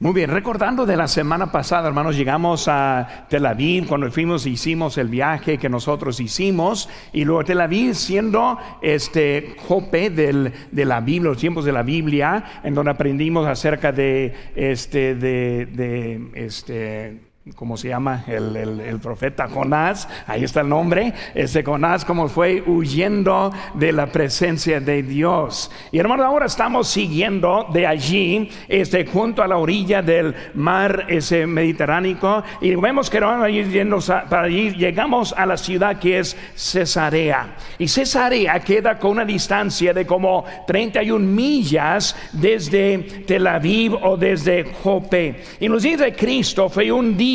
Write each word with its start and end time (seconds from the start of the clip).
Muy 0.00 0.12
bien, 0.12 0.28
recordando 0.28 0.86
de 0.86 0.96
la 0.96 1.06
semana 1.06 1.52
pasada, 1.52 1.86
hermanos, 1.86 2.16
llegamos 2.16 2.66
a 2.66 3.26
Tel 3.28 3.46
Aviv 3.46 3.86
cuando 3.86 4.10
fuimos 4.10 4.44
hicimos 4.44 4.98
el 4.98 5.06
viaje 5.06 5.56
que 5.56 5.68
nosotros 5.68 6.18
hicimos 6.18 6.88
y 7.12 7.24
luego 7.24 7.44
Tel 7.44 7.60
Aviv 7.60 7.94
siendo 7.94 8.58
este 8.82 9.54
Jope 9.68 10.10
del, 10.10 10.52
de 10.72 10.84
la 10.84 11.00
Biblia, 11.00 11.30
los 11.30 11.38
tiempos 11.38 11.64
de 11.64 11.72
la 11.72 11.84
Biblia, 11.84 12.44
en 12.64 12.74
donde 12.74 12.90
aprendimos 12.90 13.46
acerca 13.46 13.92
de 13.92 14.34
este 14.56 15.14
de, 15.14 15.66
de 15.66 16.30
este 16.34 17.23
¿cómo 17.56 17.76
se 17.76 17.88
llama? 17.88 18.24
El, 18.26 18.98
profeta 19.02 19.48
Jonás, 19.48 20.08
ahí 20.26 20.44
está 20.44 20.62
el 20.62 20.68
nombre, 20.70 21.12
ese 21.34 21.62
Jonás 21.62 22.02
como 22.02 22.28
fue 22.28 22.62
huyendo 22.62 23.52
de 23.74 23.92
la 23.92 24.06
presencia 24.06 24.80
de 24.80 25.02
Dios. 25.02 25.70
Y 25.92 25.98
hermano, 25.98 26.24
ahora 26.24 26.46
estamos 26.46 26.88
siguiendo 26.88 27.66
de 27.70 27.86
allí, 27.86 28.48
este, 28.66 29.04
junto 29.04 29.42
a 29.42 29.46
la 29.46 29.58
orilla 29.58 30.00
del 30.00 30.34
mar 30.54 31.04
ese 31.08 31.46
Mediterráneo, 31.46 32.42
y 32.62 32.74
vemos 32.76 33.10
que 33.10 33.20
para 33.20 34.42
allí 34.44 34.70
llegamos 34.70 35.34
a 35.36 35.44
la 35.44 35.58
ciudad 35.58 35.98
que 35.98 36.20
es 36.20 36.34
Cesarea. 36.54 37.56
Y 37.78 37.88
Cesarea 37.88 38.58
queda 38.60 38.98
con 38.98 39.12
una 39.12 39.24
distancia 39.26 39.92
de 39.92 40.06
como 40.06 40.44
31 40.66 41.18
millas 41.18 42.16
desde 42.32 42.98
Tel 43.26 43.46
Aviv 43.46 43.96
o 44.02 44.16
desde 44.16 44.64
Jope. 44.82 45.42
Y 45.60 45.68
nos 45.68 45.82
dice 45.82 46.14
Cristo 46.14 46.70
fue 46.70 46.90
un 46.90 47.14
día 47.14 47.33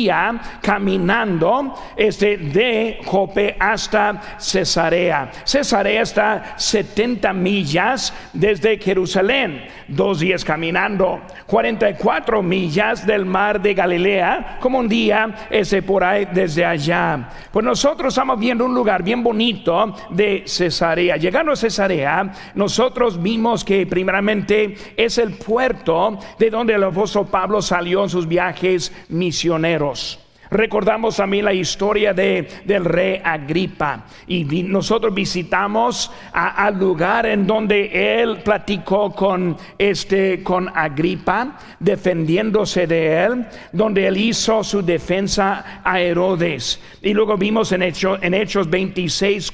caminando 0.62 1.74
este, 1.96 2.36
de 2.36 3.00
Jope 3.04 3.56
hasta 3.58 4.36
Cesarea. 4.38 5.30
Cesarea 5.44 6.02
está 6.02 6.54
70 6.56 7.32
millas 7.32 8.12
desde 8.32 8.78
Jerusalén, 8.78 9.66
dos 9.90 10.20
días 10.20 10.44
caminando, 10.44 11.20
44 11.46 12.42
millas 12.42 13.06
del 13.06 13.24
mar 13.24 13.60
de 13.60 13.74
Galilea, 13.74 14.58
como 14.60 14.78
un 14.78 14.88
día 14.88 15.46
ese 15.50 15.82
por 15.82 16.04
ahí 16.04 16.26
desde 16.32 16.64
allá. 16.64 17.28
Pues 17.52 17.64
nosotros 17.64 18.14
estamos 18.14 18.38
viendo 18.38 18.64
un 18.64 18.74
lugar 18.74 19.02
bien 19.02 19.22
bonito 19.22 19.94
de 20.10 20.44
Cesarea. 20.46 21.16
Llegando 21.16 21.52
a 21.52 21.56
Cesarea, 21.56 22.32
nosotros 22.54 23.20
vimos 23.20 23.64
que 23.64 23.86
primeramente 23.86 24.76
es 24.96 25.18
el 25.18 25.34
puerto 25.34 26.18
de 26.38 26.50
donde 26.50 26.74
el 26.74 26.84
apóstol 26.84 27.26
Pablo 27.26 27.60
salió 27.60 28.02
en 28.02 28.08
sus 28.08 28.26
viajes 28.26 28.92
misioneros. 29.08 30.29
Recordamos 30.50 31.16
también 31.16 31.44
la 31.44 31.52
historia 31.52 32.12
de, 32.12 32.48
del 32.64 32.84
rey 32.84 33.20
Agripa 33.22 34.04
y 34.26 34.44
nosotros 34.64 35.14
visitamos 35.14 36.10
al 36.32 36.76
lugar 36.76 37.26
en 37.26 37.46
donde 37.46 38.20
él 38.20 38.38
platicó 38.38 39.12
con 39.12 39.56
este 39.78 40.42
con 40.42 40.68
Agripa 40.76 41.56
defendiéndose 41.78 42.88
de 42.88 43.24
él, 43.24 43.46
donde 43.72 44.08
él 44.08 44.16
hizo 44.16 44.64
su 44.64 44.82
defensa 44.82 45.82
a 45.84 46.00
Herodes. 46.00 46.80
Y 47.00 47.14
luego 47.14 47.36
vimos 47.36 47.70
en, 47.70 47.82
Hechos, 47.82 48.18
en 48.20 48.34
Hechos 48.34 48.68
26, 48.68 49.52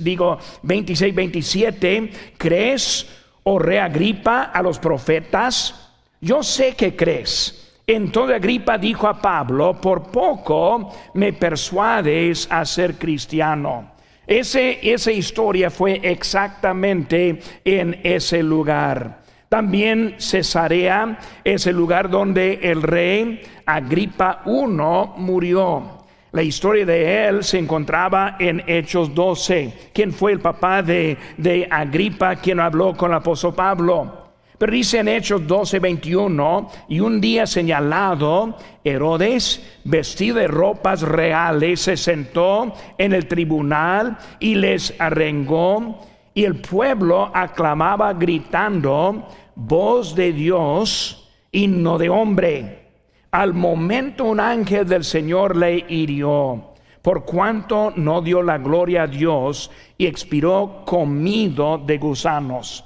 digo 0.00 0.38
26, 0.64 1.14
27, 1.14 2.10
¿crees, 2.36 3.08
oh 3.44 3.60
rey 3.60 3.78
Agripa, 3.78 4.50
a 4.52 4.60
los 4.60 4.80
profetas? 4.80 5.88
Yo 6.20 6.42
sé 6.42 6.74
que 6.74 6.96
crees 6.96 7.69
entonces 7.94 8.36
Agripa 8.36 8.78
dijo 8.78 9.08
a 9.08 9.20
Pablo, 9.20 9.80
por 9.80 10.10
poco 10.10 10.92
me 11.14 11.32
persuades 11.32 12.46
a 12.50 12.64
ser 12.64 12.94
cristiano. 12.94 13.92
Ese, 14.26 14.78
esa 14.82 15.10
historia 15.10 15.70
fue 15.70 16.00
exactamente 16.02 17.40
en 17.64 17.98
ese 18.04 18.42
lugar. 18.42 19.20
También 19.48 20.14
Cesarea 20.18 21.18
es 21.42 21.66
el 21.66 21.74
lugar 21.74 22.08
donde 22.08 22.60
el 22.62 22.82
rey 22.82 23.42
Agripa 23.66 24.42
I 24.46 25.20
murió. 25.20 26.04
La 26.30 26.42
historia 26.44 26.86
de 26.86 27.26
él 27.26 27.42
se 27.42 27.58
encontraba 27.58 28.36
en 28.38 28.62
Hechos 28.68 29.12
12. 29.12 29.90
¿Quién 29.92 30.12
fue 30.12 30.30
el 30.30 30.38
papá 30.38 30.80
de, 30.80 31.16
de 31.36 31.66
Agripa 31.68 32.36
quien 32.36 32.60
habló 32.60 32.96
con 32.96 33.10
el 33.10 33.16
apóstol 33.16 33.52
Pablo? 33.52 34.19
Pero 34.60 34.72
dice 34.72 34.98
en 34.98 35.08
Hechos 35.08 35.46
12, 35.46 35.78
21, 35.78 36.68
y 36.90 37.00
un 37.00 37.18
día 37.18 37.46
señalado, 37.46 38.58
Herodes, 38.84 39.80
vestido 39.84 40.36
de 40.36 40.48
ropas 40.48 41.00
reales, 41.00 41.80
se 41.80 41.96
sentó 41.96 42.74
en 42.98 43.14
el 43.14 43.26
tribunal 43.26 44.18
y 44.38 44.56
les 44.56 44.94
arrengó, 45.00 46.06
y 46.34 46.44
el 46.44 46.56
pueblo 46.56 47.30
aclamaba 47.32 48.12
gritando, 48.12 49.28
voz 49.54 50.14
de 50.14 50.34
Dios 50.34 51.30
y 51.50 51.66
no 51.66 51.96
de 51.96 52.10
hombre. 52.10 52.88
Al 53.30 53.54
momento 53.54 54.24
un 54.24 54.40
ángel 54.40 54.86
del 54.86 55.04
Señor 55.04 55.56
le 55.56 55.86
hirió, 55.88 56.74
por 57.00 57.24
cuanto 57.24 57.94
no 57.96 58.20
dio 58.20 58.42
la 58.42 58.58
gloria 58.58 59.04
a 59.04 59.06
Dios 59.06 59.70
y 59.96 60.04
expiró 60.04 60.82
comido 60.84 61.78
de 61.78 61.96
gusanos. 61.96 62.84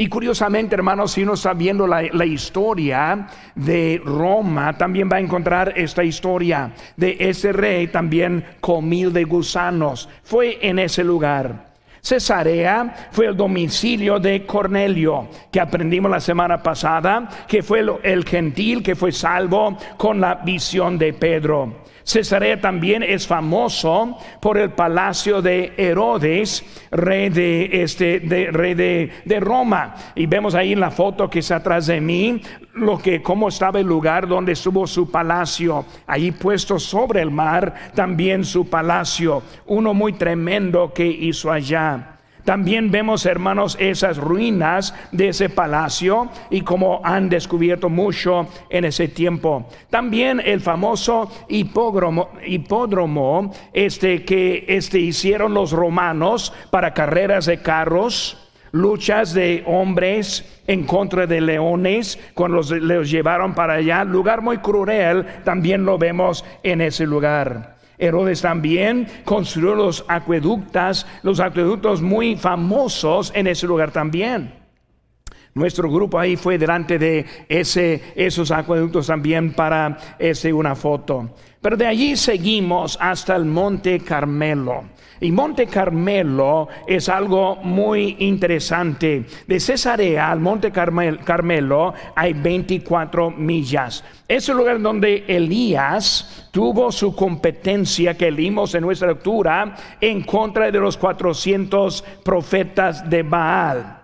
Y 0.00 0.06
curiosamente, 0.06 0.76
hermanos, 0.76 1.10
si 1.10 1.24
uno 1.24 1.34
está 1.34 1.54
viendo 1.54 1.84
la, 1.84 2.24
historia 2.24 3.26
de 3.56 4.00
Roma, 4.04 4.78
también 4.78 5.10
va 5.10 5.16
a 5.16 5.20
encontrar 5.20 5.72
esta 5.74 6.04
historia 6.04 6.70
de 6.96 7.16
ese 7.18 7.52
rey 7.52 7.88
también 7.88 8.44
comido 8.60 9.10
de 9.10 9.24
gusanos. 9.24 10.08
Fue 10.22 10.60
en 10.62 10.78
ese 10.78 11.02
lugar. 11.02 11.72
Cesarea 12.00 13.08
fue 13.10 13.26
el 13.26 13.36
domicilio 13.36 14.20
de 14.20 14.46
Cornelio, 14.46 15.26
que 15.50 15.58
aprendimos 15.58 16.12
la 16.12 16.20
semana 16.20 16.62
pasada, 16.62 17.28
que 17.48 17.64
fue 17.64 17.84
el 18.04 18.24
gentil 18.24 18.84
que 18.84 18.94
fue 18.94 19.10
salvo 19.10 19.76
con 19.96 20.20
la 20.20 20.36
visión 20.36 20.96
de 20.96 21.12
Pedro. 21.12 21.88
Cesarea 22.08 22.58
también 22.58 23.02
es 23.02 23.26
famoso 23.26 24.16
por 24.40 24.56
el 24.56 24.70
palacio 24.70 25.42
de 25.42 25.74
Herodes, 25.76 26.64
rey 26.90 27.28
de 27.28 27.82
este 27.82 28.20
de, 28.20 28.50
rey 28.50 28.72
de, 28.72 29.40
Roma. 29.40 29.94
Y 30.14 30.24
vemos 30.24 30.54
ahí 30.54 30.72
en 30.72 30.80
la 30.80 30.90
foto 30.90 31.28
que 31.28 31.40
está 31.40 31.56
atrás 31.56 31.86
de 31.86 32.00
mí 32.00 32.40
lo 32.72 32.96
que 32.96 33.20
cómo 33.20 33.48
estaba 33.48 33.78
el 33.78 33.86
lugar 33.86 34.26
donde 34.26 34.52
estuvo 34.52 34.86
su 34.86 35.10
palacio. 35.10 35.84
Ahí 36.06 36.30
puesto 36.30 36.78
sobre 36.78 37.20
el 37.20 37.30
mar 37.30 37.74
también 37.94 38.42
su 38.42 38.70
palacio, 38.70 39.42
uno 39.66 39.92
muy 39.92 40.14
tremendo 40.14 40.94
que 40.94 41.06
hizo 41.06 41.52
allá. 41.52 42.17
También 42.48 42.90
vemos, 42.90 43.26
hermanos, 43.26 43.76
esas 43.78 44.16
ruinas 44.16 44.94
de 45.12 45.28
ese 45.28 45.50
palacio 45.50 46.30
y 46.48 46.62
como 46.62 47.02
han 47.04 47.28
descubierto 47.28 47.90
mucho 47.90 48.48
en 48.70 48.86
ese 48.86 49.06
tiempo. 49.06 49.68
También 49.90 50.40
el 50.42 50.62
famoso 50.62 51.30
hipódromo, 51.48 52.30
hipódromo 52.46 53.52
este 53.74 54.24
que 54.24 54.64
este 54.66 54.98
hicieron 54.98 55.52
los 55.52 55.72
romanos 55.72 56.54
para 56.70 56.94
carreras 56.94 57.44
de 57.44 57.60
carros 57.60 58.48
luchas 58.72 59.34
de 59.34 59.62
hombres 59.66 60.62
en 60.66 60.84
contra 60.84 61.26
de 61.26 61.42
leones 61.42 62.18
cuando 62.32 62.56
los, 62.56 62.70
los 62.70 63.10
llevaron 63.10 63.54
para 63.54 63.74
allá, 63.74 64.04
lugar 64.04 64.40
muy 64.40 64.56
cruel, 64.56 65.26
también 65.44 65.84
lo 65.84 65.98
vemos 65.98 66.46
en 66.62 66.80
ese 66.80 67.04
lugar. 67.04 67.77
Herodes 67.98 68.42
también 68.42 69.06
construyó 69.24 69.74
los 69.74 70.04
acueductos, 70.08 71.06
los 71.22 71.40
acueductos 71.40 72.00
muy 72.00 72.36
famosos 72.36 73.32
en 73.34 73.46
ese 73.46 73.66
lugar 73.66 73.90
también. 73.90 74.57
Nuestro 75.54 75.90
grupo 75.90 76.18
ahí 76.18 76.36
fue 76.36 76.58
delante 76.58 76.98
de 76.98 77.26
ese, 77.48 78.02
esos 78.14 78.50
acueductos 78.50 79.06
también 79.06 79.52
para 79.52 79.96
ese, 80.18 80.52
una 80.52 80.74
foto. 80.74 81.30
Pero 81.60 81.76
de 81.76 81.86
allí 81.86 82.16
seguimos 82.16 82.96
hasta 83.00 83.34
el 83.34 83.44
Monte 83.44 84.00
Carmelo. 84.00 84.84
Y 85.20 85.32
Monte 85.32 85.66
Carmelo 85.66 86.68
es 86.86 87.08
algo 87.08 87.56
muy 87.56 88.16
interesante. 88.20 89.26
De 89.48 89.58
Cesarea 89.58 90.30
al 90.30 90.38
Monte 90.38 90.70
Carmelo 90.70 91.92
hay 92.14 92.34
24 92.34 93.32
millas. 93.32 94.04
Es 94.28 94.48
el 94.48 94.58
lugar 94.58 94.80
donde 94.80 95.24
Elías 95.26 96.48
tuvo 96.52 96.92
su 96.92 97.16
competencia 97.16 98.16
que 98.16 98.30
leímos 98.30 98.76
en 98.76 98.82
nuestra 98.82 99.08
lectura 99.08 99.74
en 100.00 100.22
contra 100.22 100.70
de 100.70 100.78
los 100.78 100.96
400 100.96 102.04
profetas 102.22 103.10
de 103.10 103.24
Baal 103.24 103.97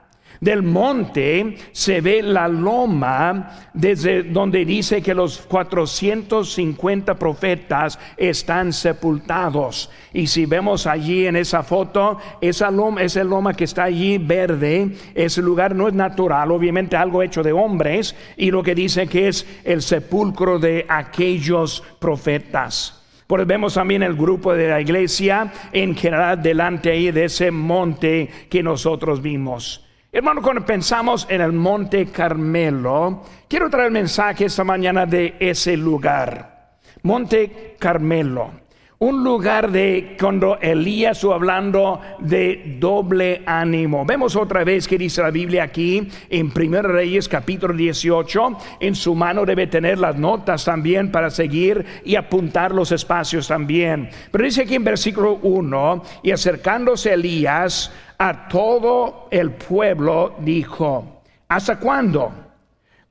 del 0.44 0.62
monte 0.62 1.56
se 1.72 2.00
ve 2.02 2.22
la 2.22 2.46
loma 2.48 3.70
desde 3.72 4.22
donde 4.24 4.64
dice 4.64 5.00
que 5.00 5.14
los 5.14 5.38
450 5.38 7.14
profetas 7.14 7.98
están 8.16 8.72
sepultados. 8.72 9.90
Y 10.12 10.26
si 10.26 10.44
vemos 10.44 10.86
allí 10.86 11.26
en 11.26 11.36
esa 11.36 11.62
foto, 11.62 12.18
esa 12.40 12.70
loma, 12.70 13.02
esa 13.02 13.24
loma 13.24 13.54
que 13.54 13.64
está 13.64 13.84
allí 13.84 14.18
verde, 14.18 14.90
ese 15.14 15.40
lugar 15.40 15.74
no 15.74 15.88
es 15.88 15.94
natural, 15.94 16.50
obviamente 16.50 16.94
algo 16.96 17.22
hecho 17.22 17.42
de 17.42 17.52
hombres, 17.52 18.14
y 18.36 18.50
lo 18.50 18.62
que 18.62 18.74
dice 18.74 19.06
que 19.06 19.28
es 19.28 19.46
el 19.64 19.80
sepulcro 19.80 20.58
de 20.58 20.84
aquellos 20.88 21.82
profetas. 21.98 23.02
Pues 23.26 23.46
vemos 23.46 23.74
también 23.74 24.02
el 24.02 24.14
grupo 24.14 24.52
de 24.52 24.68
la 24.68 24.80
iglesia 24.82 25.50
en 25.72 25.96
general 25.96 26.42
delante 26.42 26.90
ahí 26.90 27.10
de 27.10 27.24
ese 27.24 27.50
monte 27.50 28.28
que 28.50 28.62
nosotros 28.62 29.22
vimos. 29.22 29.84
Hermano, 30.16 30.42
cuando 30.42 30.64
pensamos 30.64 31.26
en 31.28 31.40
el 31.40 31.50
Monte 31.50 32.06
Carmelo, 32.06 33.24
quiero 33.48 33.68
traer 33.68 33.90
mensaje 33.90 34.44
esta 34.44 34.62
mañana 34.62 35.06
de 35.06 35.34
ese 35.40 35.76
lugar. 35.76 36.76
Monte 37.02 37.74
Carmelo 37.80 38.63
un 39.04 39.22
lugar 39.22 39.70
de 39.70 40.16
cuando 40.18 40.56
Elías 40.62 41.18
estuvo 41.18 41.34
hablando 41.34 42.00
de 42.20 42.78
doble 42.80 43.42
ánimo. 43.44 44.06
Vemos 44.06 44.34
otra 44.34 44.64
vez 44.64 44.88
que 44.88 44.96
dice 44.96 45.20
la 45.20 45.30
Biblia 45.30 45.64
aquí 45.64 46.08
en 46.30 46.50
1 46.50 46.82
Reyes 46.82 47.28
capítulo 47.28 47.74
18. 47.74 48.58
En 48.80 48.94
su 48.94 49.14
mano 49.14 49.44
debe 49.44 49.66
tener 49.66 49.98
las 49.98 50.16
notas 50.16 50.64
también 50.64 51.12
para 51.12 51.28
seguir 51.28 51.84
y 52.02 52.16
apuntar 52.16 52.72
los 52.72 52.92
espacios 52.92 53.46
también. 53.46 54.08
Pero 54.30 54.44
dice 54.44 54.62
aquí 54.62 54.76
en 54.76 54.84
versículo 54.84 55.34
1, 55.42 56.02
y 56.22 56.30
acercándose 56.30 57.12
Elías 57.12 57.92
a 58.16 58.48
todo 58.48 59.28
el 59.30 59.50
pueblo, 59.50 60.34
dijo, 60.38 61.20
¿hasta 61.48 61.78
cuándo 61.78 62.32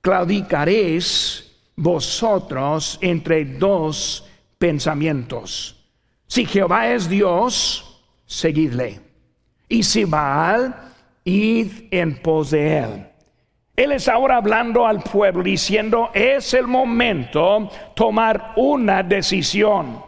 claudicaréis 0.02 1.56
vosotros 1.76 2.98
entre 3.00 3.46
dos 3.46 4.28
pensamientos? 4.58 5.73
Si 6.34 6.48
Jehová 6.48 6.88
es 6.88 7.08
Dios, 7.08 8.02
seguidle. 8.26 9.00
Y 9.70 9.84
si 9.84 10.04
Baal, 10.04 10.74
id 11.24 11.68
en 11.92 12.16
pos 12.24 12.50
de 12.50 12.80
él. 12.80 13.08
Él 13.76 13.92
está 13.92 14.14
ahora 14.14 14.38
hablando 14.38 14.88
al 14.88 15.04
pueblo 15.04 15.44
diciendo, 15.44 16.10
es 16.12 16.56
el 16.56 16.66
momento 16.66 17.70
tomar 17.96 18.54
una 18.56 19.04
decisión. 19.04 20.04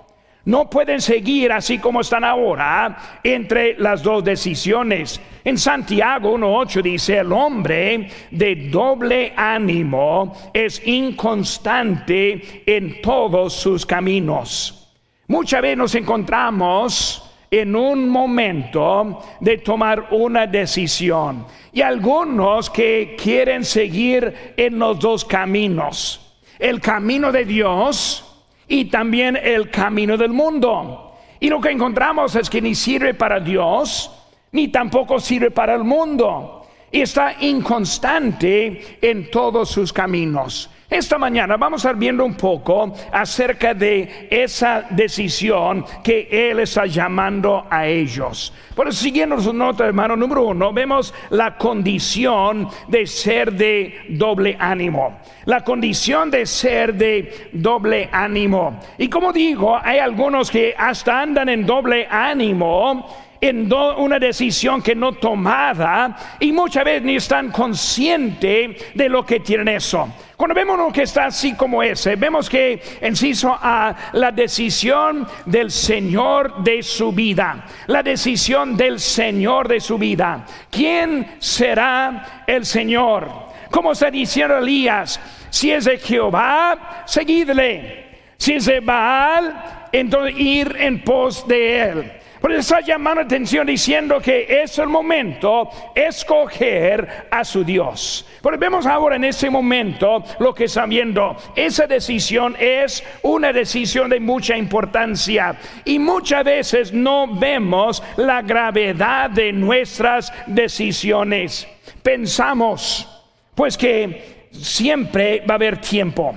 No 0.45 0.67
pueden 0.67 0.99
seguir 0.99 1.51
así 1.51 1.77
como 1.77 2.01
están 2.01 2.23
ahora 2.23 3.19
entre 3.23 3.77
las 3.77 4.01
dos 4.01 4.23
decisiones. 4.23 5.21
En 5.43 5.59
Santiago 5.59 6.35
1.8 6.35 6.81
dice, 6.81 7.19
el 7.19 7.31
hombre 7.31 8.09
de 8.31 8.67
doble 8.71 9.31
ánimo 9.37 10.33
es 10.51 10.81
inconstante 10.87 12.63
en 12.65 12.99
todos 13.03 13.53
sus 13.53 13.85
caminos. 13.85 14.81
Muchas 15.27 15.61
veces 15.61 15.77
nos 15.77 15.95
encontramos 15.95 17.31
en 17.49 17.75
un 17.75 18.09
momento 18.09 19.23
de 19.39 19.57
tomar 19.57 20.09
una 20.11 20.45
decisión 20.45 21.45
y 21.71 21.81
algunos 21.81 22.69
que 22.69 23.15
quieren 23.21 23.65
seguir 23.65 24.53
en 24.55 24.77
los 24.77 24.99
dos 24.99 25.25
caminos, 25.25 26.37
el 26.59 26.79
camino 26.79 27.31
de 27.31 27.45
Dios 27.45 28.43
y 28.67 28.85
también 28.85 29.35
el 29.35 29.69
camino 29.69 30.15
del 30.15 30.31
mundo. 30.31 31.13
Y 31.39 31.49
lo 31.49 31.59
que 31.59 31.71
encontramos 31.71 32.35
es 32.35 32.49
que 32.49 32.61
ni 32.61 32.75
sirve 32.75 33.13
para 33.13 33.39
Dios, 33.39 34.11
ni 34.51 34.67
tampoco 34.69 35.19
sirve 35.19 35.51
para 35.51 35.75
el 35.75 35.83
mundo. 35.83 36.65
Y 36.91 37.01
está 37.01 37.35
inconstante 37.41 38.99
en 39.01 39.29
todos 39.29 39.69
sus 39.69 39.91
caminos. 39.91 40.69
Esta 40.95 41.17
mañana 41.17 41.57
vamos 41.57 41.83
a 41.83 41.89
estar 41.89 41.99
viendo 41.99 42.23
un 42.23 42.35
poco 42.35 42.93
acerca 43.11 43.73
de 43.73 44.29
esa 44.31 44.85
decisión 44.91 45.83
que 46.01 46.29
Él 46.31 46.61
está 46.61 46.85
llamando 46.85 47.67
a 47.69 47.85
ellos. 47.85 48.53
Por 48.73 48.87
eso, 48.87 49.03
siguiendo 49.03 49.37
su 49.41 49.51
nota, 49.51 49.85
hermano, 49.85 50.15
número 50.15 50.45
uno, 50.45 50.71
vemos 50.71 51.13
la 51.31 51.57
condición 51.57 52.69
de 52.87 53.05
ser 53.07 53.51
de 53.51 54.05
doble 54.07 54.55
ánimo. 54.57 55.19
La 55.43 55.65
condición 55.65 56.31
de 56.31 56.45
ser 56.45 56.93
de 56.93 57.49
doble 57.51 58.07
ánimo. 58.09 58.79
Y 58.97 59.09
como 59.09 59.33
digo, 59.33 59.77
hay 59.77 59.99
algunos 59.99 60.49
que 60.49 60.73
hasta 60.77 61.21
andan 61.21 61.49
en 61.49 61.65
doble 61.65 62.07
ánimo 62.09 63.05
en 63.41 63.69
una 63.97 64.17
decisión 64.17 64.81
que 64.81 64.95
no 64.95 65.11
tomada 65.11 66.37
y 66.39 66.53
muchas 66.53 66.85
veces 66.85 67.03
ni 67.03 67.17
están 67.17 67.51
conscientes 67.51 68.93
de 68.93 69.09
lo 69.09 69.25
que 69.25 69.41
tienen 69.41 69.67
eso. 69.67 70.07
Cuando 70.37 70.53
vemos 70.53 70.77
lo 70.77 70.91
que 70.91 71.03
está 71.03 71.25
así 71.25 71.53
como 71.53 71.81
ese, 71.81 72.15
vemos 72.17 72.49
que 72.49 72.81
enciso 72.99 73.57
a 73.59 73.95
la 74.13 74.31
decisión 74.31 75.25
del 75.45 75.71
Señor 75.71 76.61
de 76.61 76.83
su 76.83 77.11
vida, 77.13 77.65
la 77.87 78.03
decisión 78.03 78.75
del 78.75 78.99
Señor 78.99 79.67
de 79.67 79.79
su 79.79 79.97
vida. 79.97 80.45
¿Quién 80.69 81.37
será 81.39 82.43
el 82.45 82.65
Señor? 82.65 83.29
Como 83.71 83.93
está 83.93 84.11
diciendo 84.11 84.57
Elías, 84.57 85.19
si 85.49 85.71
es 85.71 85.85
de 85.85 85.97
Jehová, 85.97 87.03
seguidle. 87.05 88.03
Si 88.37 88.53
es 88.53 88.65
de 88.65 88.81
Baal, 88.81 89.87
entonces 89.91 90.37
ir 90.37 90.75
en 90.77 91.01
pos 91.03 91.47
de 91.47 91.81
él. 91.81 92.11
Por 92.45 92.51
eso 92.51 92.75
está 92.75 92.81
llamando 92.81 93.21
atención 93.21 93.65
diciendo 93.65 94.21
que 94.21 94.61
es 94.61 94.77
el 94.77 94.87
momento 94.87 95.67
escoger 95.95 97.25
a 97.31 97.43
su 97.43 97.63
Dios. 97.63 98.23
Pero 98.39 98.55
vemos 98.59 98.85
ahora 98.85 99.15
en 99.15 99.23
ese 99.23 99.49
momento 99.49 100.23
lo 100.37 100.53
que 100.53 100.65
está 100.65 100.85
viendo. 100.85 101.35
Esa 101.55 101.87
decisión 101.87 102.55
es 102.59 103.03
una 103.23 103.51
decisión 103.51 104.11
de 104.11 104.19
mucha 104.19 104.55
importancia 104.55 105.55
y 105.85 105.97
muchas 105.97 106.43
veces 106.43 106.93
no 106.93 107.25
vemos 107.25 108.03
la 108.15 108.43
gravedad 108.43 109.31
de 109.31 109.51
nuestras 109.51 110.31
decisiones. 110.45 111.67
Pensamos, 112.03 113.25
pues 113.55 113.75
que 113.75 114.49
siempre 114.51 115.39
va 115.49 115.55
a 115.55 115.57
haber 115.57 115.81
tiempo. 115.81 116.35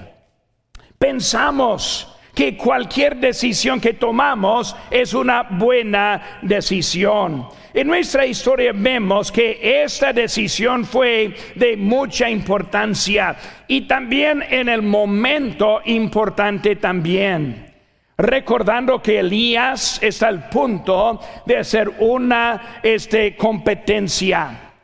Pensamos 0.99 2.18
que 2.39 2.57
cualquier 2.57 3.17
decisión 3.17 3.81
que 3.81 3.95
tomamos 3.95 4.77
es 4.93 5.13
una 5.13 5.43
buena 5.43 6.39
decisión. 6.41 7.49
En 7.75 7.89
nuestra 7.89 8.27
historia 8.27 8.71
vemos 8.73 9.33
que 9.33 9.83
esta 9.83 10.13
decisión 10.13 10.85
fue 10.85 11.35
de 11.57 11.77
mucha 11.77 12.31
importancia 12.31 13.35
y 13.67 13.89
también 13.89 14.45
en 14.49 14.69
el 14.69 14.83
momento 14.83 15.81
importante 15.87 16.77
también. 16.77 17.75
Recordando 18.17 19.03
que 19.03 19.19
Elías 19.19 19.99
está 20.01 20.29
al 20.29 20.49
punto 20.49 21.19
de 21.45 21.57
hacer 21.57 21.91
una 21.99 22.79
este, 22.85 23.35
competencia. 23.35 24.75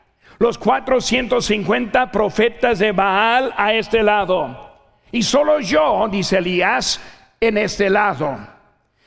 Los 0.40 0.58
450 0.58 2.10
profetas 2.10 2.80
de 2.80 2.90
Baal 2.90 3.54
a 3.56 3.72
este 3.72 4.02
lado. 4.02 4.64
Y 5.12 5.22
solo 5.22 5.60
yo, 5.60 6.08
dice 6.10 6.38
Elías, 6.38 7.00
en 7.44 7.58
este 7.58 7.90
lado. 7.90 8.38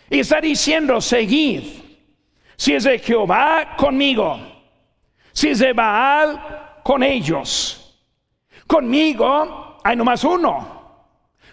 Y 0.09 0.19
está 0.19 0.39
diciendo, 0.39 1.01
seguid. 1.01 1.63
Si 2.55 2.73
es 2.73 2.85
de 2.85 2.99
Jehová, 2.99 3.75
conmigo. 3.77 4.39
Si 5.31 5.49
es 5.49 5.59
de 5.59 5.73
Baal, 5.73 6.79
con 6.83 7.03
ellos. 7.03 8.01
Conmigo 8.65 9.77
hay 9.83 9.95
nomás 9.95 10.23
uno. 10.23 10.75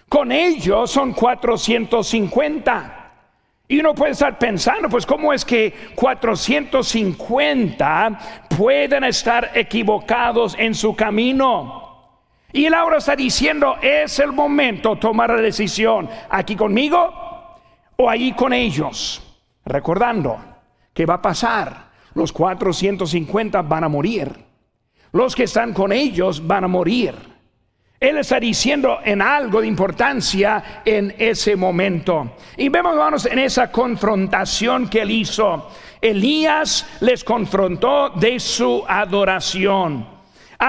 Con 0.09 0.33
ellos 0.33 0.91
son 0.91 1.13
450. 1.13 3.01
Y 3.67 3.81
uno 3.81 3.95
puede 3.95 4.13
estar 4.13 4.39
pensando, 4.39 4.89
pues, 4.89 5.05
¿cómo 5.07 5.33
es 5.33 5.45
que 5.45 5.73
450 5.95 8.19
pueden 8.57 9.05
estar 9.05 9.51
equivocados 9.55 10.55
en 10.59 10.75
su 10.75 10.95
camino? 10.95 11.84
Y 12.55 12.67
él 12.67 12.75
ahora 12.75 12.99
está 12.99 13.17
diciendo, 13.17 13.79
es 13.83 14.21
el 14.21 14.31
momento 14.31 14.95
tomar 14.95 15.29
la 15.29 15.43
decisión, 15.43 16.09
aquí 16.31 16.55
conmigo 16.55 17.13
o 17.97 18.09
ahí 18.09 18.33
con 18.33 18.53
ellos. 18.53 19.21
Recordando 19.65 20.39
que 20.93 21.05
va 21.05 21.15
a 21.15 21.23
pasar, 21.23 21.91
los 22.15 22.33
450 22.33 23.61
van 23.63 23.83
a 23.83 23.89
morir, 23.89 24.31
los 25.11 25.35
que 25.35 25.43
están 25.43 25.75
con 25.75 25.91
ellos 25.91 26.47
van 26.47 26.63
a 26.63 26.69
morir. 26.69 27.17
Él 27.99 28.19
está 28.19 28.39
diciendo 28.39 29.01
en 29.05 29.21
algo 29.21 29.61
de 29.61 29.67
importancia 29.67 30.83
en 30.85 31.13
ese 31.19 31.57
momento. 31.57 32.37
Y 32.57 32.69
vemos, 32.69 32.97
vamos 32.97 33.27
en 33.27 33.41
esa 33.41 33.73
confrontación 33.73 34.89
que 34.89 35.03
él 35.03 35.11
hizo. 35.11 35.71
Elías 36.01 36.87
les 37.01 37.25
confrontó 37.25 38.11
de 38.11 38.39
su 38.39 38.85
adoración 38.87 40.14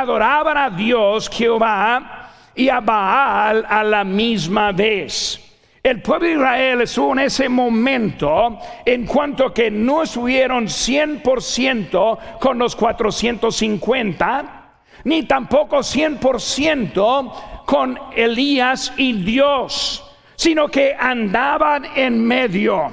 adoraban 0.02 0.58
a 0.58 0.70
Dios 0.70 1.30
Jehová 1.30 2.32
y 2.54 2.70
a 2.70 2.80
Baal 2.80 3.66
a 3.68 3.84
la 3.84 4.04
misma 4.04 4.72
vez. 4.72 5.42
El 5.82 6.02
pueblo 6.02 6.28
de 6.28 6.34
Israel 6.34 6.82
estuvo 6.82 7.14
en 7.14 7.20
ese 7.20 7.48
momento 7.48 8.58
en 8.84 9.06
cuanto 9.06 9.54
que 9.54 9.70
no 9.70 10.02
estuvieron 10.04 10.66
100% 10.66 12.40
con 12.40 12.58
los 12.58 12.76
450, 12.76 14.64
ni 15.04 15.24
tampoco 15.24 15.78
100% 15.78 17.64
con 17.66 18.00
Elías 18.16 18.94
y 18.98 19.14
Dios, 19.14 20.04
sino 20.36 20.68
que 20.68 20.96
andaban 21.00 21.86
en 21.96 22.26
medio, 22.26 22.92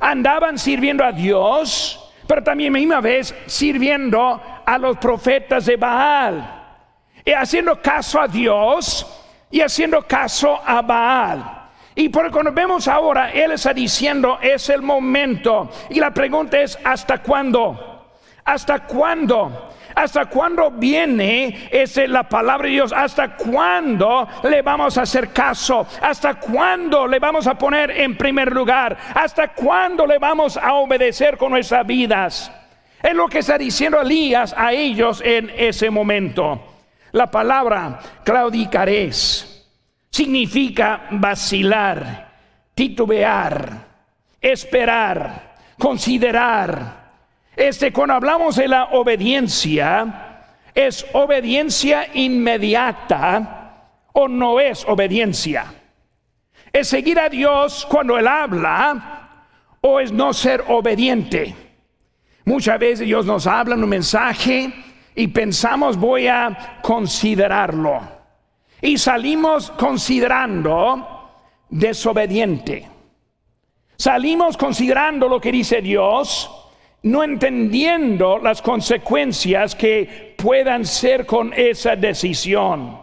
andaban 0.00 0.58
sirviendo 0.58 1.04
a 1.04 1.10
Dios, 1.10 2.08
pero 2.28 2.44
también 2.44 2.72
misma 2.72 3.00
vez 3.00 3.34
sirviendo 3.46 4.40
a 4.68 4.76
los 4.76 4.98
profetas 4.98 5.64
de 5.64 5.76
Baal, 5.76 6.46
y 7.24 7.32
haciendo 7.32 7.80
caso 7.80 8.20
a 8.20 8.28
Dios 8.28 9.06
y 9.50 9.62
haciendo 9.62 10.06
caso 10.06 10.60
a 10.62 10.82
Baal. 10.82 11.70
Y 11.94 12.10
por 12.10 12.30
cuando 12.30 12.52
vemos 12.52 12.86
ahora, 12.86 13.30
Él 13.30 13.52
está 13.52 13.72
diciendo, 13.72 14.38
es 14.42 14.68
el 14.68 14.82
momento. 14.82 15.70
Y 15.88 15.98
la 15.98 16.10
pregunta 16.10 16.60
es, 16.60 16.78
¿hasta 16.84 17.22
cuándo? 17.22 18.10
¿Hasta 18.44 18.80
cuándo? 18.80 19.70
¿Hasta 19.94 20.26
cuándo 20.26 20.70
viene 20.70 21.70
ese, 21.72 22.06
la 22.06 22.28
palabra 22.28 22.66
de 22.66 22.72
Dios? 22.72 22.92
¿Hasta 22.92 23.36
cuándo 23.36 24.28
le 24.42 24.60
vamos 24.60 24.98
a 24.98 25.02
hacer 25.02 25.32
caso? 25.32 25.86
¿Hasta 26.02 26.34
cuándo 26.34 27.06
le 27.06 27.18
vamos 27.18 27.46
a 27.46 27.54
poner 27.54 27.90
en 27.90 28.18
primer 28.18 28.52
lugar? 28.52 28.98
¿Hasta 29.14 29.48
cuándo 29.48 30.06
le 30.06 30.18
vamos 30.18 30.58
a 30.58 30.74
obedecer 30.74 31.38
con 31.38 31.52
nuestras 31.52 31.86
vidas? 31.86 32.52
Es 33.02 33.14
lo 33.14 33.28
que 33.28 33.38
está 33.38 33.56
diciendo 33.56 34.00
Elías 34.00 34.54
a 34.56 34.72
ellos 34.72 35.22
en 35.24 35.50
ese 35.56 35.90
momento. 35.90 36.60
La 37.12 37.30
palabra 37.30 38.00
claudicares 38.24 39.66
significa 40.10 41.06
vacilar, 41.10 42.28
titubear, 42.74 43.86
esperar, 44.40 45.56
considerar. 45.78 47.08
Este, 47.54 47.92
cuando 47.92 48.14
hablamos 48.14 48.56
de 48.56 48.68
la 48.68 48.84
obediencia, 48.86 50.28
es 50.74 51.06
obediencia 51.12 52.08
inmediata 52.14 53.92
o 54.12 54.28
no 54.28 54.60
es 54.60 54.84
obediencia. 54.86 55.72
Es 56.72 56.88
seguir 56.88 57.18
a 57.18 57.28
Dios 57.28 57.86
cuando 57.88 58.18
Él 58.18 58.26
habla 58.26 59.46
o 59.80 60.00
es 60.00 60.12
no 60.12 60.32
ser 60.32 60.64
obediente. 60.68 61.67
Muchas 62.48 62.78
veces 62.78 63.06
Dios 63.06 63.26
nos 63.26 63.46
habla 63.46 63.74
en 63.74 63.84
un 63.84 63.90
mensaje 63.90 64.72
y 65.14 65.26
pensamos 65.26 65.98
voy 65.98 66.28
a 66.28 66.78
considerarlo. 66.80 68.00
Y 68.80 68.96
salimos 68.96 69.70
considerando 69.72 71.30
desobediente. 71.68 72.88
Salimos 73.98 74.56
considerando 74.56 75.28
lo 75.28 75.38
que 75.38 75.52
dice 75.52 75.82
Dios 75.82 76.50
no 77.02 77.22
entendiendo 77.22 78.38
las 78.38 78.62
consecuencias 78.62 79.74
que 79.74 80.34
puedan 80.38 80.86
ser 80.86 81.26
con 81.26 81.52
esa 81.52 81.96
decisión. 81.96 82.98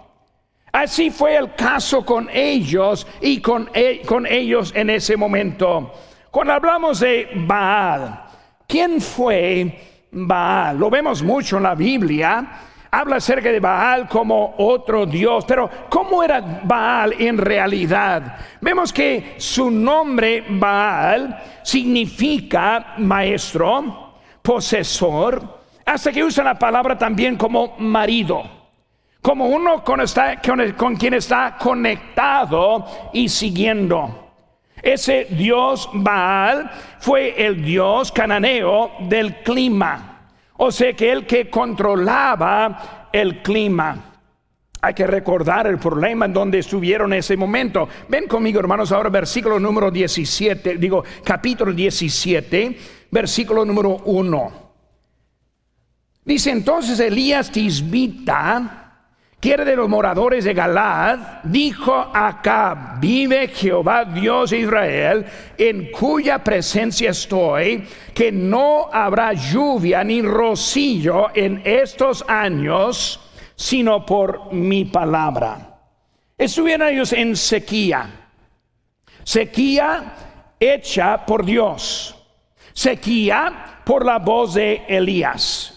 Así 0.71 1.11
fue 1.11 1.35
el 1.35 1.53
caso 1.53 2.03
con 2.03 2.29
ellos 2.33 3.05
y 3.21 3.41
con, 3.41 3.69
e, 3.75 4.01
con, 4.07 4.25
ellos 4.25 4.73
en 4.75 4.89
ese 4.89 5.15
momento. 5.15 5.93
Cuando 6.31 6.53
hablamos 6.53 6.99
de 6.99 7.29
Baal, 7.35 8.24
¿quién 8.67 9.01
fue 9.01 10.07
Baal? 10.11 10.77
Lo 10.77 10.89
vemos 10.89 11.21
mucho 11.23 11.57
en 11.57 11.63
la 11.63 11.75
Biblia. 11.75 12.47
Habla 12.91 13.17
acerca 13.17 13.51
de 13.51 13.59
Baal 13.59 14.07
como 14.07 14.55
otro 14.57 15.05
Dios, 15.05 15.43
pero 15.45 15.69
¿cómo 15.89 16.23
era 16.23 16.61
Baal 16.63 17.13
en 17.19 17.37
realidad? 17.37 18.37
Vemos 18.61 18.93
que 18.93 19.35
su 19.37 19.69
nombre 19.69 20.45
Baal 20.47 21.37
significa 21.61 22.93
maestro, 22.99 24.13
posesor, 24.41 25.59
hasta 25.85 26.11
que 26.11 26.23
usa 26.23 26.43
la 26.43 26.57
palabra 26.57 26.97
también 26.97 27.35
como 27.35 27.75
marido, 27.79 28.43
como 29.21 29.47
uno 29.47 29.83
con, 29.83 29.99
con 30.77 30.95
quien 30.95 31.15
está 31.15 31.57
conectado 31.59 32.85
y 33.11 33.27
siguiendo. 33.27 34.24
Ese 34.85 35.25
dios 35.31 35.89
Baal 35.93 36.69
fue 36.99 37.43
el 37.43 37.65
dios 37.65 38.11
cananeo 38.11 38.91
del 38.99 39.41
clima, 39.41 40.29
o 40.57 40.71
sea 40.71 40.93
que 40.93 41.11
el 41.11 41.25
que 41.25 41.49
controlaba 41.49 43.09
el 43.11 43.41
clima. 43.41 44.13
Hay 44.79 44.93
que 44.93 45.07
recordar 45.07 45.65
el 45.65 45.79
problema 45.79 46.25
en 46.25 46.33
donde 46.33 46.59
estuvieron 46.59 47.13
en 47.13 47.19
ese 47.19 47.35
momento. 47.35 47.89
Ven 48.07 48.27
conmigo, 48.27 48.59
hermanos, 48.59 48.91
ahora 48.91 49.09
versículo 49.09 49.59
número 49.59 49.89
17, 49.89 50.77
digo 50.77 51.03
capítulo 51.23 51.73
17, 51.73 52.77
versículo 53.09 53.65
número 53.65 53.89
1. 54.05 54.51
Dice 56.25 56.51
entonces 56.51 56.99
Elías 56.99 57.51
Tisbita, 57.51 58.84
que 59.39 59.53
era 59.53 59.65
de 59.65 59.75
los 59.75 59.87
moradores 59.87 60.43
de 60.43 60.53
Galad, 60.53 61.19
dijo 61.43 61.93
acá, 61.93 62.97
vive 62.99 63.47
Jehová 63.49 64.05
Dios 64.05 64.49
de 64.49 64.59
Israel, 64.59 65.25
en 65.57 65.91
cuya 65.91 66.43
presencia 66.43 67.11
estoy, 67.11 67.87
que 68.13 68.31
no 68.31 68.89
habrá 68.91 69.33
lluvia 69.33 70.03
ni 70.03 70.21
rocío 70.21 71.27
en 71.35 71.61
estos 71.63 72.23
años 72.27 73.21
sino 73.55 74.05
por 74.05 74.53
mi 74.53 74.85
palabra. 74.85 75.79
Estuvieron 76.37 76.89
ellos 76.89 77.13
en 77.13 77.35
sequía, 77.35 78.29
sequía 79.23 80.13
hecha 80.59 81.25
por 81.25 81.45
Dios, 81.45 82.15
sequía 82.73 83.81
por 83.85 84.05
la 84.05 84.19
voz 84.19 84.55
de 84.55 84.83
Elías. 84.87 85.74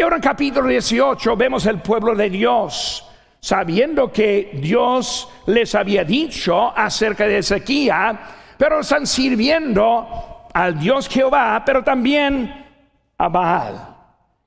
Y 0.00 0.02
ahora 0.02 0.16
en 0.16 0.22
capítulo 0.22 0.66
18 0.66 1.36
vemos 1.36 1.66
el 1.66 1.82
pueblo 1.82 2.14
de 2.14 2.30
Dios, 2.30 3.06
sabiendo 3.38 4.10
que 4.10 4.50
Dios 4.54 5.28
les 5.44 5.74
había 5.74 6.04
dicho 6.04 6.72
acerca 6.74 7.26
de 7.26 7.42
sequía, 7.42 8.18
pero 8.56 8.80
están 8.80 9.06
sirviendo 9.06 10.48
al 10.54 10.78
Dios 10.78 11.06
Jehová, 11.06 11.62
pero 11.66 11.84
también 11.84 12.66
a 13.18 13.28
Baal. 13.28 13.94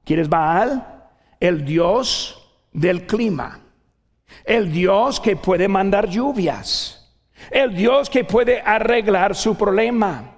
¿Quieres 0.04 0.28
Baal? 0.28 1.06
El 1.40 1.64
Dios 1.64 2.52
del 2.72 3.06
clima, 3.06 3.60
el 4.46 4.72
Dios 4.72 5.20
que 5.20 5.36
puede 5.36 5.68
mandar 5.68 6.10
lluvias, 6.10 7.16
el 7.52 7.76
Dios 7.76 8.10
que 8.10 8.24
puede 8.24 8.60
arreglar 8.60 9.36
su 9.36 9.54
problema, 9.56 10.32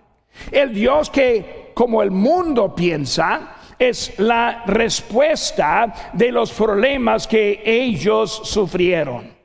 el 0.52 0.74
Dios 0.74 1.10
que, 1.10 1.72
como 1.74 2.04
el 2.04 2.12
mundo 2.12 2.76
piensa, 2.76 3.55
es 3.78 4.18
la 4.20 4.64
respuesta 4.66 6.12
de 6.14 6.32
los 6.32 6.52
problemas 6.52 7.28
que 7.28 7.62
ellos 7.66 8.42
sufrieron. 8.44 9.36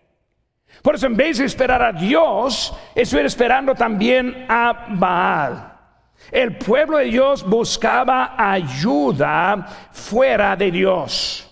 Por 0.83 0.95
eso 0.95 1.07
en 1.07 1.17
vez 1.17 1.39
de 1.39 1.45
esperar 1.45 1.83
a 1.83 1.93
Dios, 1.93 2.75
estoy 2.95 3.27
esperando 3.27 3.75
también 3.75 4.47
a 4.49 4.87
Baal. 4.89 5.73
El 6.31 6.57
pueblo 6.57 6.99
de 6.99 7.07
Dios 7.07 7.47
buscaba 7.47 8.35
ayuda 8.37 9.67
fuera 9.93 10.57
de 10.57 10.71
Dios. 10.71 11.47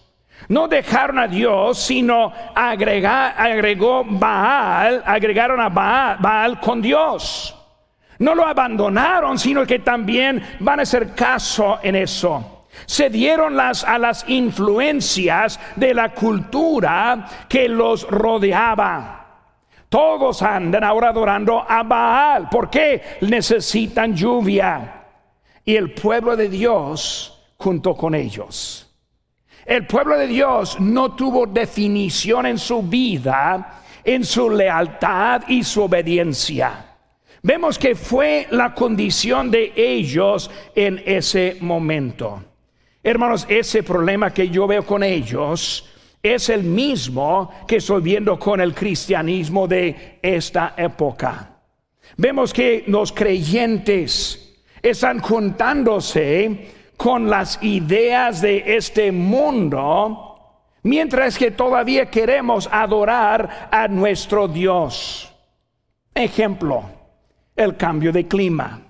No 0.48 0.66
dejaron 0.66 1.18
a 1.18 1.28
Dios, 1.28 1.78
sino 1.78 2.32
agregó 2.54 4.04
Baal, 4.04 5.02
agregaron 5.04 5.60
a 5.60 5.68
Baal, 5.68 6.60
con 6.60 6.80
Dios. 6.80 7.54
No 8.20 8.34
lo 8.34 8.46
abandonaron, 8.46 9.38
sino 9.38 9.66
que 9.66 9.80
también 9.80 10.42
van 10.60 10.80
a 10.80 10.82
hacer 10.82 11.14
caso 11.14 11.80
en 11.82 11.96
eso. 11.96 12.57
Se 12.88 13.10
dieron 13.10 13.54
las, 13.54 13.84
a 13.84 13.98
las 13.98 14.26
influencias 14.30 15.60
de 15.76 15.92
la 15.92 16.14
cultura 16.14 17.26
que 17.46 17.68
los 17.68 18.08
rodeaba. 18.08 19.26
Todos 19.90 20.40
andan 20.40 20.82
ahora 20.82 21.10
adorando 21.10 21.62
a 21.68 21.82
Baal. 21.82 22.48
¿Por 22.48 22.70
qué? 22.70 23.18
Necesitan 23.20 24.16
lluvia. 24.16 25.04
Y 25.66 25.76
el 25.76 25.92
pueblo 25.92 26.34
de 26.34 26.48
Dios 26.48 27.44
junto 27.58 27.94
con 27.94 28.14
ellos. 28.14 28.90
El 29.66 29.86
pueblo 29.86 30.16
de 30.16 30.26
Dios 30.26 30.80
no 30.80 31.14
tuvo 31.14 31.46
definición 31.46 32.46
en 32.46 32.56
su 32.56 32.82
vida, 32.82 33.82
en 34.02 34.24
su 34.24 34.48
lealtad 34.48 35.42
y 35.46 35.62
su 35.62 35.82
obediencia. 35.82 36.86
Vemos 37.42 37.78
que 37.78 37.94
fue 37.94 38.46
la 38.50 38.72
condición 38.72 39.50
de 39.50 39.74
ellos 39.76 40.50
en 40.74 41.02
ese 41.04 41.58
momento. 41.60 42.47
Hermanos, 43.02 43.46
ese 43.48 43.82
problema 43.82 44.32
que 44.32 44.48
yo 44.48 44.66
veo 44.66 44.84
con 44.84 45.02
ellos 45.02 45.88
es 46.22 46.48
el 46.48 46.64
mismo 46.64 47.50
que 47.66 47.76
estoy 47.76 48.02
viendo 48.02 48.38
con 48.38 48.60
el 48.60 48.74
cristianismo 48.74 49.68
de 49.68 50.18
esta 50.20 50.74
época. 50.76 51.58
Vemos 52.16 52.52
que 52.52 52.84
los 52.88 53.12
creyentes 53.12 54.56
están 54.82 55.20
juntándose 55.20 56.72
con 56.96 57.30
las 57.30 57.62
ideas 57.62 58.40
de 58.40 58.76
este 58.76 59.12
mundo, 59.12 60.64
mientras 60.82 61.38
que 61.38 61.52
todavía 61.52 62.06
queremos 62.06 62.68
adorar 62.72 63.68
a 63.70 63.86
nuestro 63.86 64.48
Dios. 64.48 65.32
Ejemplo, 66.12 66.82
el 67.54 67.76
cambio 67.76 68.10
de 68.10 68.26
clima. 68.26 68.87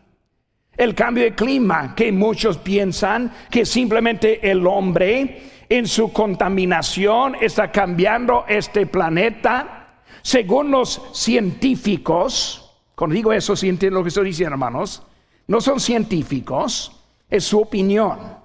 El 0.79 0.95
cambio 0.95 1.25
de 1.25 1.35
clima 1.35 1.93
que 1.97 2.13
muchos 2.13 2.57
piensan 2.57 3.33
que 3.51 3.67
simplemente 3.67 4.49
el 4.49 4.65
hombre 4.65 5.43
en 5.69 5.89
su 5.89 6.13
contaminación 6.13 7.35
está 7.41 7.73
cambiando 7.73 8.45
este 8.47 8.87
planeta. 8.87 9.89
Según 10.23 10.71
los 10.71 11.03
científicos, 11.13 12.77
cuando 12.95 13.15
digo 13.15 13.33
eso, 13.33 13.57
si 13.57 13.73
lo 13.73 14.05
que 14.05 14.09
estoy 14.09 14.27
diciendo, 14.27 14.55
hermanos, 14.55 15.03
no 15.49 15.61
son 15.61 15.81
científicos, 15.81 16.93
es 17.29 17.43
su 17.43 17.59
opinión. 17.59 18.39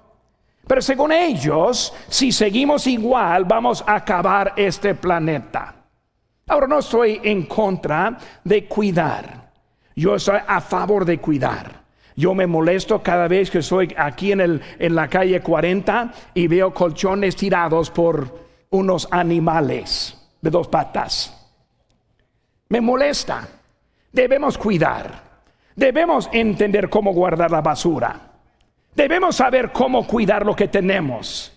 Pero 0.66 0.82
según 0.82 1.12
ellos, 1.12 1.94
si 2.08 2.32
seguimos 2.32 2.88
igual, 2.88 3.44
vamos 3.44 3.84
a 3.86 3.94
acabar 3.94 4.54
este 4.56 4.96
planeta. 4.96 5.72
Ahora 6.48 6.66
no 6.66 6.80
estoy 6.80 7.20
en 7.22 7.46
contra 7.46 8.18
de 8.42 8.66
cuidar. 8.66 9.52
Yo 9.94 10.16
estoy 10.16 10.40
a 10.44 10.60
favor 10.60 11.04
de 11.04 11.18
cuidar. 11.18 11.83
Yo 12.16 12.34
me 12.34 12.46
molesto 12.46 13.02
cada 13.02 13.26
vez 13.28 13.50
que 13.50 13.58
estoy 13.58 13.94
aquí 13.96 14.32
en, 14.32 14.40
el, 14.40 14.62
en 14.78 14.94
la 14.94 15.08
calle 15.08 15.40
40 15.40 16.12
y 16.34 16.46
veo 16.46 16.72
colchones 16.72 17.34
tirados 17.34 17.90
por 17.90 18.44
unos 18.70 19.08
animales 19.10 20.16
de 20.40 20.50
dos 20.50 20.68
patas. 20.68 21.34
Me 22.68 22.80
molesta. 22.80 23.48
Debemos 24.12 24.56
cuidar. 24.56 25.22
Debemos 25.74 26.28
entender 26.32 26.88
cómo 26.88 27.12
guardar 27.12 27.50
la 27.50 27.60
basura. 27.60 28.20
Debemos 28.94 29.36
saber 29.36 29.72
cómo 29.72 30.06
cuidar 30.06 30.46
lo 30.46 30.54
que 30.54 30.68
tenemos. 30.68 31.52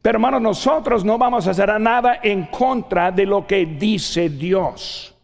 Pero 0.00 0.16
hermanos, 0.16 0.40
nosotros 0.40 1.04
no 1.04 1.18
vamos 1.18 1.46
a 1.46 1.50
hacer 1.50 1.78
nada 1.80 2.20
en 2.22 2.44
contra 2.46 3.10
de 3.10 3.26
lo 3.26 3.46
que 3.46 3.66
dice 3.66 4.30
Dios. 4.30 5.14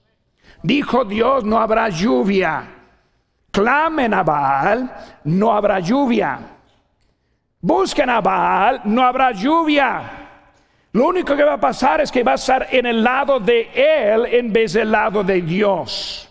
Dijo 0.63 1.05
Dios, 1.05 1.45
no 1.45 1.59
habrá 1.59 1.89
lluvia. 1.89 2.69
Clamen 3.55 4.13
a 4.13 4.25
Baal, 4.25 4.91
no 5.23 5.53
habrá 5.53 5.79
lluvia. 5.79 6.41
Busquen 7.61 8.11
a 8.11 8.21
Baal, 8.21 8.81
no 8.87 9.01
habrá 9.01 9.31
lluvia. 9.31 10.03
Lo 10.91 11.07
único 11.07 11.37
que 11.37 11.45
va 11.45 11.53
a 11.53 11.61
pasar 11.61 12.01
es 12.01 12.11
que 12.11 12.25
va 12.25 12.33
a 12.33 12.35
estar 12.35 12.67
en 12.73 12.85
el 12.87 13.05
lado 13.05 13.39
de 13.39 13.69
Él 13.73 14.27
en 14.27 14.53
vez 14.53 14.73
del 14.73 14.91
lado 14.91 15.23
de 15.23 15.41
Dios. 15.41 16.29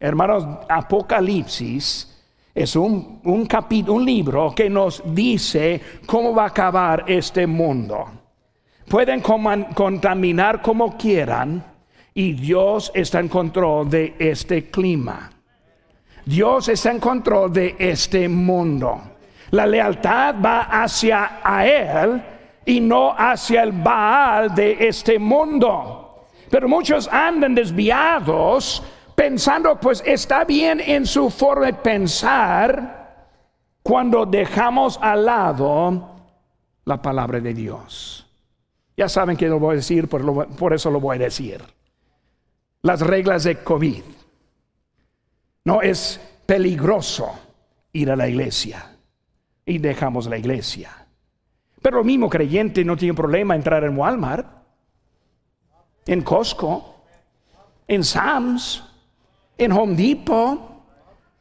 Hermanos, 0.00 0.44
Apocalipsis 0.68 2.24
es 2.52 2.74
un, 2.74 3.20
un, 3.22 3.48
un 3.86 4.04
libro 4.04 4.52
que 4.52 4.68
nos 4.68 5.00
dice 5.14 5.80
cómo 6.06 6.34
va 6.34 6.42
a 6.42 6.48
acabar 6.48 7.04
este 7.06 7.46
mundo. 7.46 8.10
Pueden 8.88 9.20
contaminar 9.20 10.60
como 10.60 10.96
quieran 10.96 11.64
y 12.12 12.32
Dios 12.32 12.90
está 12.96 13.20
en 13.20 13.28
control 13.28 13.88
de 13.88 14.16
este 14.18 14.68
clima. 14.70 15.30
Dios 16.24 16.68
está 16.68 16.90
en 16.90 17.00
control 17.00 17.52
de 17.52 17.76
este 17.78 18.28
mundo. 18.28 19.00
La 19.50 19.66
lealtad 19.66 20.36
va 20.42 20.62
hacia 20.62 21.40
a 21.42 21.66
Él 21.66 22.22
y 22.64 22.80
no 22.80 23.12
hacia 23.16 23.62
el 23.62 23.72
Baal 23.72 24.54
de 24.54 24.88
este 24.88 25.18
mundo. 25.18 26.26
Pero 26.48 26.68
muchos 26.68 27.08
andan 27.08 27.54
desviados 27.54 28.82
pensando, 29.14 29.78
pues 29.80 30.02
está 30.06 30.44
bien 30.44 30.80
en 30.80 31.06
su 31.06 31.28
forma 31.30 31.66
de 31.66 31.74
pensar 31.74 33.26
cuando 33.82 34.24
dejamos 34.24 34.98
al 35.02 35.24
lado 35.24 36.10
la 36.84 37.02
palabra 37.02 37.40
de 37.40 37.52
Dios. 37.52 38.26
Ya 38.96 39.08
saben 39.08 39.36
que 39.36 39.48
lo 39.48 39.58
voy 39.58 39.72
a 39.72 39.76
decir, 39.76 40.08
por, 40.08 40.46
por 40.56 40.72
eso 40.72 40.90
lo 40.90 41.00
voy 41.00 41.16
a 41.16 41.20
decir. 41.20 41.62
Las 42.82 43.00
reglas 43.00 43.44
de 43.44 43.62
COVID. 43.62 44.02
No 45.64 45.80
es 45.82 46.20
peligroso 46.46 47.30
ir 47.92 48.10
a 48.10 48.16
la 48.16 48.28
iglesia 48.28 48.96
y 49.64 49.78
dejamos 49.78 50.26
la 50.26 50.38
iglesia. 50.38 51.06
Pero 51.80 51.98
lo 51.98 52.04
mismo 52.04 52.28
creyente 52.28 52.84
no 52.84 52.96
tiene 52.96 53.14
problema 53.14 53.54
entrar 53.54 53.84
en 53.84 53.96
Walmart, 53.96 54.46
en 56.06 56.22
Costco, 56.22 57.04
en 57.86 58.04
Sam's, 58.04 58.84
en 59.58 59.72
Home 59.72 59.94
Depot, 59.94 60.72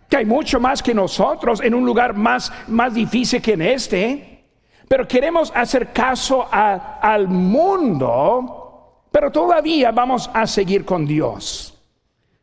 que 0.09 0.17
hay 0.17 0.25
mucho 0.25 0.59
más 0.59 0.83
que 0.83 0.93
nosotros 0.93 1.61
en 1.61 1.73
un 1.73 1.85
lugar 1.85 2.13
más, 2.15 2.51
más 2.67 2.93
difícil 2.93 3.41
que 3.41 3.53
en 3.53 3.61
este. 3.61 4.43
Pero 4.87 5.07
queremos 5.07 5.53
hacer 5.55 5.93
caso 5.93 6.47
al 6.51 7.27
mundo, 7.27 9.05
pero 9.09 9.31
todavía 9.31 9.91
vamos 9.91 10.29
a 10.33 10.45
seguir 10.45 10.83
con 10.83 11.05
Dios. 11.05 11.70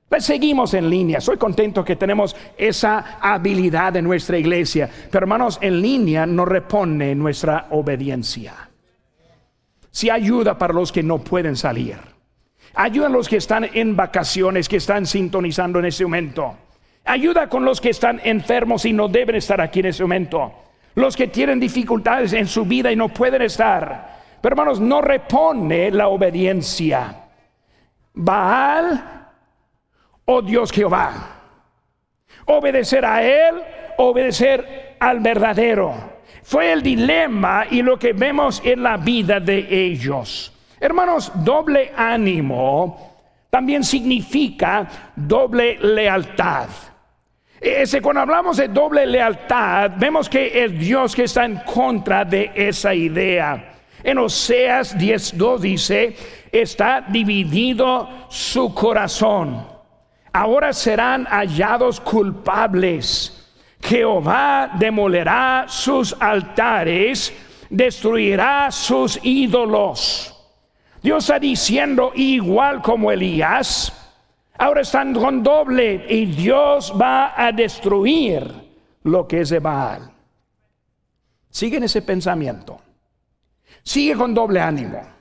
Pues 0.08 0.24
seguimos 0.24 0.72
en 0.72 0.88
línea. 0.88 1.20
Soy 1.20 1.36
contento 1.36 1.84
que 1.84 1.96
tenemos 1.96 2.34
esa 2.56 3.18
habilidad 3.20 3.94
en 3.96 4.04
nuestra 4.04 4.38
iglesia. 4.38 4.88
Pero 5.10 5.24
hermanos, 5.24 5.58
en 5.60 5.82
línea 5.82 6.24
no 6.24 6.44
repone 6.46 7.14
nuestra 7.14 7.66
obediencia. 7.70 8.70
Si 9.90 10.08
ayuda 10.08 10.56
para 10.56 10.72
los 10.72 10.92
que 10.92 11.02
no 11.02 11.18
pueden 11.18 11.56
salir. 11.56 11.96
Ayuda 12.74 13.08
a 13.08 13.10
los 13.10 13.28
que 13.28 13.36
están 13.36 13.68
en 13.74 13.96
vacaciones, 13.96 14.68
que 14.68 14.76
están 14.76 15.04
sintonizando 15.04 15.78
en 15.78 15.86
ese 15.86 16.04
momento. 16.04 16.56
Ayuda 17.04 17.48
con 17.48 17.64
los 17.64 17.80
que 17.80 17.90
están 17.90 18.20
enfermos 18.24 18.84
y 18.84 18.92
no 18.92 19.08
deben 19.08 19.36
estar 19.36 19.60
aquí 19.60 19.80
en 19.80 19.86
ese 19.86 20.02
momento. 20.04 20.52
Los 20.94 21.16
que 21.16 21.26
tienen 21.28 21.60
dificultades 21.60 22.32
en 22.32 22.46
su 22.46 22.64
vida 22.64 22.90
y 22.90 22.96
no 22.96 23.08
pueden 23.08 23.42
estar. 23.42 24.20
Pero 24.40 24.54
hermanos, 24.54 24.80
no 24.80 25.02
repone 25.02 25.90
la 25.90 26.08
obediencia. 26.08 27.24
Baal 28.14 29.17
oh 30.30 30.42
Dios 30.42 30.70
Jehová. 30.70 31.12
Obedecer 32.44 33.04
a 33.04 33.22
Él, 33.22 33.62
obedecer 33.96 34.96
al 35.00 35.20
verdadero. 35.20 35.94
Fue 36.42 36.72
el 36.72 36.82
dilema 36.82 37.66
y 37.70 37.82
lo 37.82 37.98
que 37.98 38.12
vemos 38.12 38.60
en 38.64 38.82
la 38.82 38.96
vida 38.96 39.40
de 39.40 39.66
ellos. 39.70 40.52
Hermanos, 40.80 41.32
doble 41.34 41.92
ánimo 41.96 43.16
también 43.50 43.82
significa 43.82 44.86
doble 45.16 45.78
lealtad. 45.78 46.68
Ese, 47.60 48.00
cuando 48.00 48.20
hablamos 48.20 48.58
de 48.58 48.68
doble 48.68 49.06
lealtad, 49.06 49.92
vemos 49.96 50.28
que 50.28 50.64
es 50.64 50.78
Dios 50.78 51.16
que 51.16 51.24
está 51.24 51.44
en 51.46 51.56
contra 51.64 52.24
de 52.24 52.52
esa 52.54 52.94
idea. 52.94 53.76
En 54.04 54.18
Oseas 54.18 54.96
10.2 54.96 55.58
dice, 55.58 56.16
está 56.52 57.00
dividido 57.08 58.26
su 58.28 58.72
corazón 58.74 59.77
ahora 60.32 60.72
serán 60.72 61.26
hallados 61.26 62.00
culpables. 62.00 63.34
Jehová 63.80 64.72
demolerá 64.78 65.66
sus 65.68 66.14
altares, 66.18 67.32
destruirá 67.70 68.70
sus 68.70 69.18
ídolos. 69.22 70.34
Dios 71.02 71.24
está 71.24 71.38
diciendo 71.38 72.12
igual 72.14 72.82
como 72.82 73.12
Elías, 73.12 73.92
ahora 74.58 74.80
están 74.80 75.14
con 75.14 75.42
doble 75.42 76.06
y 76.08 76.26
Dios 76.26 76.92
va 77.00 77.34
a 77.36 77.52
destruir 77.52 78.52
lo 79.04 79.26
que 79.28 79.40
es 79.42 79.50
de 79.50 79.60
Baal. 79.60 80.10
Sigue 81.50 81.76
en 81.78 81.84
ese 81.84 82.02
pensamiento. 82.02 82.80
Sigue 83.82 84.16
con 84.16 84.34
doble 84.34 84.60
ánimo. 84.60 85.17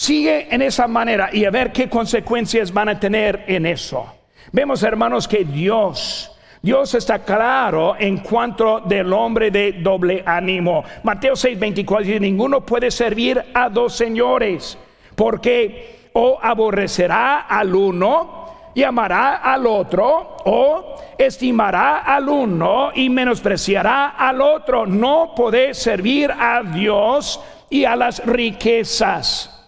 Sigue 0.00 0.48
en 0.50 0.62
esa 0.62 0.88
manera 0.88 1.28
y 1.30 1.44
a 1.44 1.50
ver 1.50 1.72
qué 1.72 1.90
consecuencias 1.90 2.72
van 2.72 2.88
a 2.88 2.98
tener 2.98 3.44
en 3.46 3.66
eso. 3.66 4.06
Vemos, 4.50 4.82
hermanos, 4.82 5.28
que 5.28 5.44
Dios, 5.44 6.34
Dios 6.62 6.94
está 6.94 7.18
claro 7.18 7.96
en 7.98 8.16
cuanto 8.16 8.80
del 8.80 9.12
hombre 9.12 9.50
de 9.50 9.72
doble 9.72 10.22
ánimo. 10.24 10.84
Mateo 11.02 11.34
6:24 11.34 12.02
dice, 12.02 12.18
ninguno 12.18 12.64
puede 12.64 12.90
servir 12.90 13.44
a 13.52 13.68
dos 13.68 13.94
señores, 13.94 14.78
porque 15.14 16.08
o 16.14 16.38
aborrecerá 16.40 17.40
al 17.40 17.74
uno 17.74 18.70
y 18.74 18.82
amará 18.82 19.42
al 19.52 19.66
otro, 19.66 20.38
o 20.46 20.94
estimará 21.18 21.98
al 21.98 22.26
uno 22.26 22.90
y 22.94 23.10
menospreciará 23.10 24.14
al 24.16 24.40
otro. 24.40 24.86
No 24.86 25.34
puede 25.36 25.74
servir 25.74 26.30
a 26.32 26.62
Dios 26.62 27.38
y 27.68 27.84
a 27.84 27.96
las 27.96 28.24
riquezas 28.24 29.59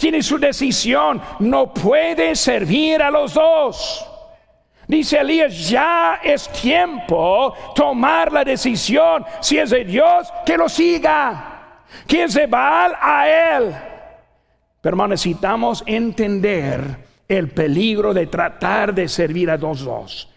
tiene 0.00 0.22
su 0.22 0.38
decisión, 0.38 1.20
no 1.40 1.74
puede 1.74 2.34
servir 2.34 3.02
a 3.02 3.10
los 3.10 3.34
dos. 3.34 4.06
Dice 4.88 5.18
Elías, 5.18 5.68
ya 5.68 6.20
es 6.24 6.48
tiempo 6.48 7.54
tomar 7.74 8.32
la 8.32 8.42
decisión. 8.42 9.26
Si 9.40 9.58
es 9.58 9.68
de 9.68 9.84
Dios, 9.84 10.32
que 10.46 10.56
lo 10.56 10.70
siga. 10.70 11.84
Que 12.06 12.24
es 12.24 12.32
de 12.32 12.46
Baal, 12.46 12.96
a 12.98 13.28
él. 13.28 13.76
Pero 14.80 15.06
necesitamos 15.06 15.84
entender 15.86 16.82
el 17.28 17.50
peligro 17.50 18.14
de 18.14 18.26
tratar 18.26 18.94
de 18.94 19.06
servir 19.06 19.50
a 19.50 19.58
dos 19.58 19.84
dos. 19.84 20.30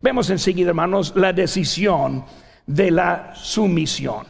Vemos 0.00 0.30
enseguida, 0.30 0.70
hermanos, 0.70 1.12
la 1.14 1.34
decisión 1.34 2.24
de 2.66 2.90
la 2.90 3.32
sumisión. 3.34 4.26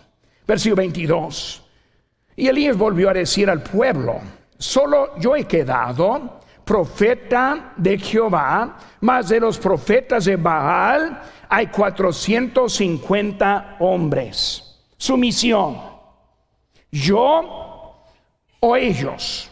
Versículo 0.49 0.83
22. 0.83 1.63
Y 2.35 2.49
Elías 2.49 2.77
volvió 2.77 3.09
a 3.09 3.15
decir 3.15 3.49
al 3.49 3.63
pueblo, 3.63 4.21
solo 4.61 5.19
yo 5.19 5.35
he 5.35 5.43
quedado 5.45 6.39
profeta 6.65 7.73
de 7.77 7.99
Jehová, 7.99 8.79
más 9.01 9.29
de 9.29 9.41
los 9.41 9.59
profetas 9.59 10.27
de 10.27 10.37
Baal 10.37 11.21
hay 11.49 11.67
450 11.67 13.79
hombres. 13.81 14.81
Su 14.97 15.17
misión, 15.17 15.81
yo 16.93 18.05
o 18.61 18.77
ellos. 18.77 19.51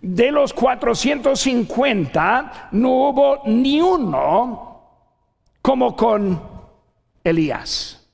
De 0.00 0.30
los 0.30 0.54
450 0.54 2.68
no 2.72 2.88
hubo 2.88 3.42
ni 3.44 3.82
uno 3.82 4.80
como 5.60 5.94
con 5.94 6.42
Elías. 7.22 8.08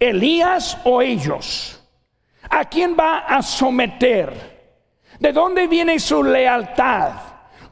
Elías 0.00 0.76
o 0.82 1.00
ellos. 1.00 1.80
¿A 2.50 2.64
quién 2.64 2.96
va 2.98 3.20
a 3.20 3.40
someter? 3.42 4.57
¿De 5.18 5.32
dónde 5.32 5.66
viene 5.66 5.98
su 5.98 6.22
lealtad? 6.22 7.12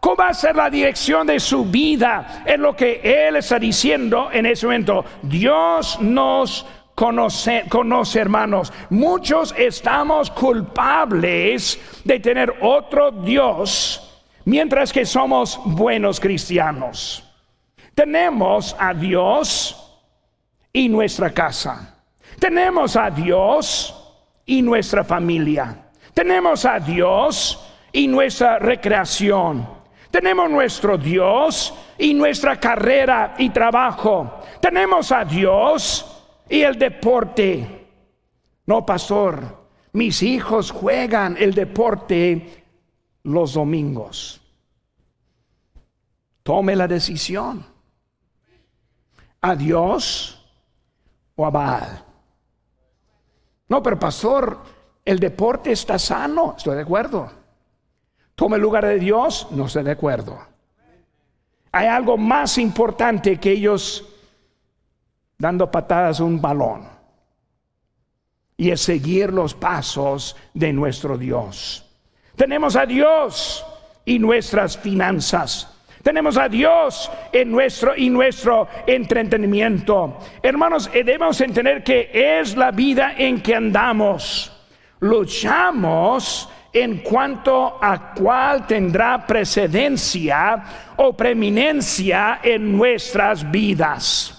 ¿Cómo 0.00 0.16
va 0.16 0.28
a 0.28 0.34
ser 0.34 0.56
la 0.56 0.70
dirección 0.70 1.26
de 1.26 1.40
su 1.40 1.64
vida? 1.64 2.42
Es 2.44 2.58
lo 2.58 2.76
que 2.76 3.00
Él 3.02 3.36
está 3.36 3.58
diciendo 3.58 4.28
en 4.32 4.46
ese 4.46 4.66
momento. 4.66 5.04
Dios 5.22 5.98
nos 6.00 6.66
conoce, 6.94 7.64
conoce, 7.68 8.20
hermanos. 8.20 8.72
Muchos 8.90 9.54
estamos 9.56 10.30
culpables 10.30 11.78
de 12.04 12.20
tener 12.20 12.54
otro 12.60 13.10
Dios 13.10 14.24
mientras 14.44 14.92
que 14.92 15.04
somos 15.04 15.60
buenos 15.64 16.18
cristianos. 16.18 17.22
Tenemos 17.94 18.76
a 18.78 18.92
Dios 18.92 20.00
y 20.72 20.88
nuestra 20.88 21.32
casa. 21.32 21.94
Tenemos 22.38 22.96
a 22.96 23.10
Dios 23.10 23.94
y 24.44 24.62
nuestra 24.62 25.04
familia. 25.04 25.85
Tenemos 26.16 26.64
a 26.64 26.80
Dios 26.80 27.62
y 27.92 28.08
nuestra 28.08 28.58
recreación. 28.58 29.68
Tenemos 30.10 30.48
nuestro 30.48 30.96
Dios 30.96 31.74
y 31.98 32.14
nuestra 32.14 32.58
carrera 32.58 33.34
y 33.36 33.50
trabajo. 33.50 34.40
Tenemos 34.58 35.12
a 35.12 35.26
Dios 35.26 36.24
y 36.48 36.62
el 36.62 36.78
deporte. 36.78 37.86
No, 38.64 38.86
pastor, 38.86 39.68
mis 39.92 40.22
hijos 40.22 40.70
juegan 40.70 41.36
el 41.38 41.52
deporte 41.52 42.64
los 43.24 43.52
domingos. 43.52 44.40
Tome 46.42 46.76
la 46.76 46.88
decisión. 46.88 47.62
¿A 49.42 49.54
Dios 49.54 50.50
o 51.34 51.44
a 51.44 51.50
Baal? 51.50 52.04
No, 53.68 53.82
pero 53.82 53.98
pastor, 53.98 54.75
el 55.06 55.20
deporte 55.20 55.70
está 55.70 55.98
sano, 56.00 56.54
estoy 56.58 56.74
de 56.74 56.82
acuerdo. 56.82 57.30
Tome 58.34 58.56
el 58.56 58.62
lugar 58.62 58.84
de 58.84 58.98
Dios, 58.98 59.46
no 59.52 59.66
estoy 59.66 59.84
de 59.84 59.92
acuerdo. 59.92 60.36
Hay 61.70 61.86
algo 61.86 62.18
más 62.18 62.58
importante 62.58 63.38
que 63.38 63.52
ellos 63.52 64.04
dando 65.38 65.70
patadas 65.70 66.18
a 66.18 66.24
un 66.24 66.42
balón. 66.42 66.88
Y 68.56 68.70
es 68.70 68.80
seguir 68.80 69.32
los 69.32 69.54
pasos 69.54 70.34
de 70.52 70.72
nuestro 70.72 71.16
Dios. 71.16 71.88
Tenemos 72.34 72.74
a 72.74 72.84
Dios 72.84 73.64
y 74.04 74.18
nuestras 74.18 74.76
finanzas. 74.76 75.72
Tenemos 76.02 76.36
a 76.36 76.48
Dios 76.48 77.10
en 77.32 77.52
nuestro 77.52 77.96
y 77.96 78.10
nuestro 78.10 78.66
entretenimiento. 78.86 80.18
Hermanos, 80.42 80.90
eh, 80.92 81.04
debemos 81.04 81.40
entender 81.40 81.84
que 81.84 82.10
es 82.12 82.56
la 82.56 82.72
vida 82.72 83.14
en 83.16 83.40
que 83.40 83.54
andamos. 83.54 84.55
Luchamos 85.00 86.48
en 86.72 86.98
cuanto 86.98 87.78
a 87.82 88.12
cuál 88.14 88.66
tendrá 88.66 89.26
precedencia 89.26 90.62
o 90.96 91.16
preeminencia 91.16 92.40
en 92.42 92.76
nuestras 92.76 93.50
vidas. 93.50 94.32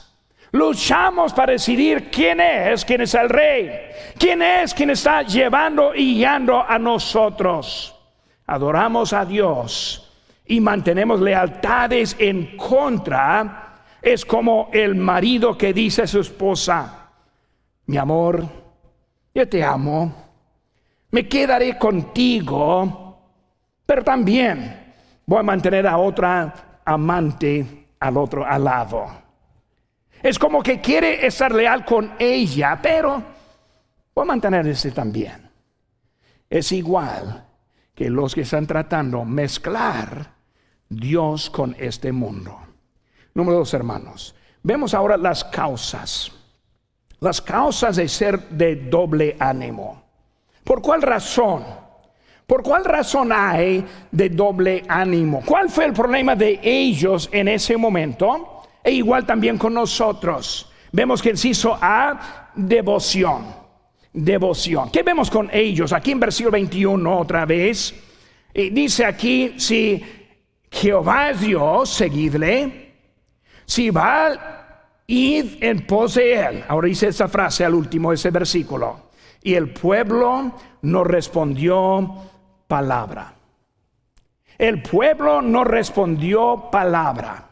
Luchamos 0.52 1.34
para 1.34 1.54
decidir 1.54 2.10
quién 2.10 2.40
es, 2.40 2.86
quién 2.86 3.02
es 3.02 3.14
el 3.14 3.30
rey, 3.30 3.72
quién 4.18 4.42
es 4.42 4.74
quien 4.74 4.92
está 4.92 5.22
llevando 5.24 5.94
y 5.94 6.16
guiando 6.16 6.64
a 6.64 6.80
nosotros. 6.80 7.96
Adoramos 8.46 9.14
a 9.14 9.26
Dios 9.26 10.10
y 10.46 10.62
mantenemos 10.62 11.20
lealtades 11.20 12.16
en 12.18 12.56
contra. 12.56 13.84
Es 14.02 14.26
como 14.26 14.70
el 14.72 14.96
marido 14.96 15.58
que 15.58 15.74
dice 15.74 16.04
a 16.04 16.08
su 16.08 16.22
esposa, 16.22 17.10
mi 17.88 17.98
amor, 17.98 18.46
yo 19.34 19.50
te 19.50 19.64
amo, 19.64 20.27
me 21.12 21.28
quedaré 21.28 21.78
contigo, 21.78 23.20
pero 23.86 24.04
también 24.04 24.94
voy 25.26 25.40
a 25.40 25.44
mantener 25.44 25.88
a 25.88 25.98
otra 25.98 26.82
amante 26.86 27.88
al 28.00 28.18
otro 28.18 28.46
al 28.46 28.64
lado. 28.64 29.08
Es 30.22 30.40
como 30.40 30.64
que 30.64 30.82
quiere 30.82 31.26
estar 31.26 31.54
leal 31.54 31.86
con 31.86 32.14
ella, 32.18 32.80
pero 32.82 33.24
voy 34.14 34.24
a 34.24 34.26
mantenerse 34.26 34.92
también. 34.92 35.50
Es 36.50 36.72
igual 36.72 37.46
que 37.94 38.10
los 38.10 38.34
que 38.34 38.42
están 38.42 38.66
tratando 38.66 39.26
mezclar 39.26 40.36
Dios 40.90 41.50
con 41.50 41.76
este 41.80 42.12
mundo. 42.12 42.58
Número 43.34 43.58
dos, 43.60 43.74
hermanos. 43.74 44.36
Vemos 44.64 44.94
ahora 44.94 45.18
las 45.18 45.44
causas. 45.44 46.32
Las 47.20 47.42
causas 47.42 47.96
de 47.96 48.08
ser 48.08 48.50
de 48.50 48.76
doble 48.76 49.36
ánimo. 49.40 50.07
¿Por 50.68 50.82
cuál 50.82 51.02
razón? 51.02 51.64
¿Por 52.46 52.62
cuál 52.62 52.84
razón 52.84 53.32
hay 53.32 53.86
de 54.12 54.30
doble 54.30 54.84
ánimo? 54.86 55.42
¿Cuál 55.46 55.70
fue 55.70 55.86
el 55.86 55.94
problema 55.94 56.36
de 56.36 56.60
ellos 56.62 57.30
en 57.32 57.48
ese 57.48 57.78
momento? 57.78 58.64
E 58.84 58.92
igual 58.92 59.26
también 59.26 59.58
con 59.58 59.74
nosotros. 59.74 60.70
Vemos 60.92 61.22
que 61.22 61.32
hizo 61.42 61.78
A, 61.82 62.52
devoción. 62.54 63.46
Devoción. 64.12 64.90
¿Qué 64.92 65.04
vemos 65.04 65.32
con 65.32 65.50
ellos? 65.54 65.94
Aquí 65.94 66.12
en 66.12 66.20
versículo 66.20 66.52
21 66.52 67.18
otra 67.18 67.46
vez. 67.46 67.96
Y 68.54 68.70
dice 68.70 69.06
aquí, 69.06 69.54
si 69.58 70.04
Jehová 70.70 71.30
es 71.30 71.40
Dios, 71.40 71.90
seguidle. 71.90 72.94
Si 73.66 73.90
va, 73.90 74.90
id 75.08 75.64
en 75.64 75.86
pos. 75.86 76.20
Ahora 76.68 76.88
dice 76.90 77.08
esa 77.08 77.30
frase 77.30 77.64
al 77.64 77.74
último 77.74 78.10
de 78.10 78.16
ese 78.16 78.32
versículo. 78.32 79.07
Y 79.42 79.56
el 79.56 79.74
pueblo 79.74 80.54
no 80.82 81.04
respondió 81.04 82.16
palabra. 82.68 83.34
El 84.58 84.82
pueblo 84.82 85.42
no 85.42 85.64
respondió 85.64 86.70
palabra. 86.72 87.48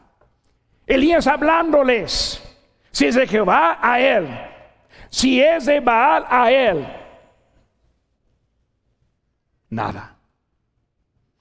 Elías 0.86 1.26
hablándoles. 1.26 2.42
Si 2.90 3.06
es 3.06 3.14
de 3.14 3.26
Jehová, 3.26 3.78
a 3.80 4.00
él. 4.00 4.28
Si 5.10 5.40
es 5.40 5.66
de 5.66 5.80
Baal, 5.80 6.24
a 6.28 6.50
él. 6.50 6.86
Nada. 9.70 10.16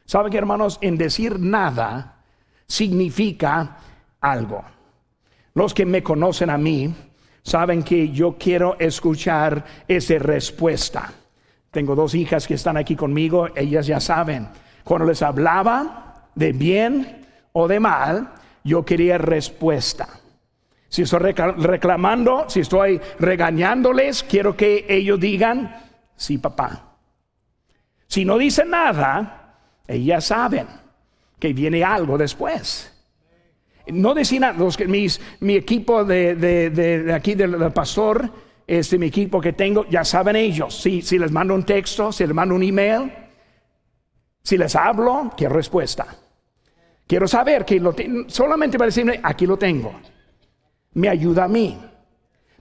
¿Saben 0.05 0.31
que 0.31 0.37
hermanos? 0.37 0.77
En 0.81 0.97
decir 0.97 1.39
nada 1.39 2.23
significa 2.67 3.77
algo. 4.21 4.63
Los 5.53 5.73
que 5.73 5.85
me 5.85 6.03
conocen 6.03 6.49
a 6.49 6.57
mí 6.57 6.93
saben 7.45 7.83
que 7.83 8.09
yo 8.09 8.35
quiero 8.39 8.75
escuchar 8.79 9.63
esa 9.87 10.17
respuesta. 10.17 11.13
Tengo 11.69 11.95
dos 11.95 12.15
hijas 12.15 12.47
que 12.47 12.55
están 12.55 12.75
aquí 12.75 12.95
conmigo, 12.95 13.49
ellas 13.55 13.85
ya 13.85 13.99
saben. 13.99 14.47
Cuando 14.83 15.05
les 15.05 15.21
hablaba 15.21 16.29
de 16.33 16.51
bien 16.51 17.27
o 17.53 17.67
de 17.67 17.79
mal, 17.79 18.33
yo 18.63 18.83
quería 18.83 19.19
respuesta. 19.19 20.07
Si 20.89 21.03
estoy 21.03 21.33
reclamando, 21.33 22.45
si 22.49 22.61
estoy 22.61 22.99
regañándoles, 23.19 24.23
quiero 24.23 24.57
que 24.57 24.85
ellos 24.89 25.19
digan, 25.19 25.83
sí, 26.15 26.39
papá. 26.39 26.97
Si 28.07 28.25
no 28.25 28.39
dicen 28.39 28.71
nada, 28.71 29.59
ellas 29.87 30.25
saben 30.25 30.65
que 31.37 31.53
viene 31.53 31.83
algo 31.83 32.17
después. 32.17 32.94
No 33.87 34.13
decir 34.13 34.41
nada, 34.41 34.53
los 34.57 34.77
mi 34.87 35.55
equipo 35.55 36.03
de, 36.03 37.11
aquí 37.13 37.35
del, 37.35 37.71
pastor, 37.71 38.29
este 38.65 38.97
mi 38.97 39.07
equipo 39.07 39.39
que 39.39 39.53
tengo, 39.53 39.85
ya 39.89 40.03
saben 40.03 40.35
ellos. 40.35 40.75
Si, 40.75 41.01
les 41.17 41.31
mando 41.31 41.53
un 41.53 41.63
texto, 41.63 42.11
si 42.11 42.25
les 42.25 42.33
mando 42.33 42.55
un 42.55 42.63
email, 42.63 43.11
si 44.41 44.57
les 44.57 44.75
hablo, 44.75 45.31
quiero 45.37 45.55
respuesta. 45.55 46.07
Quiero 47.07 47.27
saber 47.27 47.63
que 47.63 47.79
lo 47.79 47.93
solamente 48.27 48.77
para 48.77 48.87
decirme, 48.87 49.19
aquí 49.21 49.45
lo 49.45 49.57
tengo. 49.57 49.93
Me 50.93 51.09
ayuda 51.09 51.43
a 51.43 51.47
mí. 51.47 51.79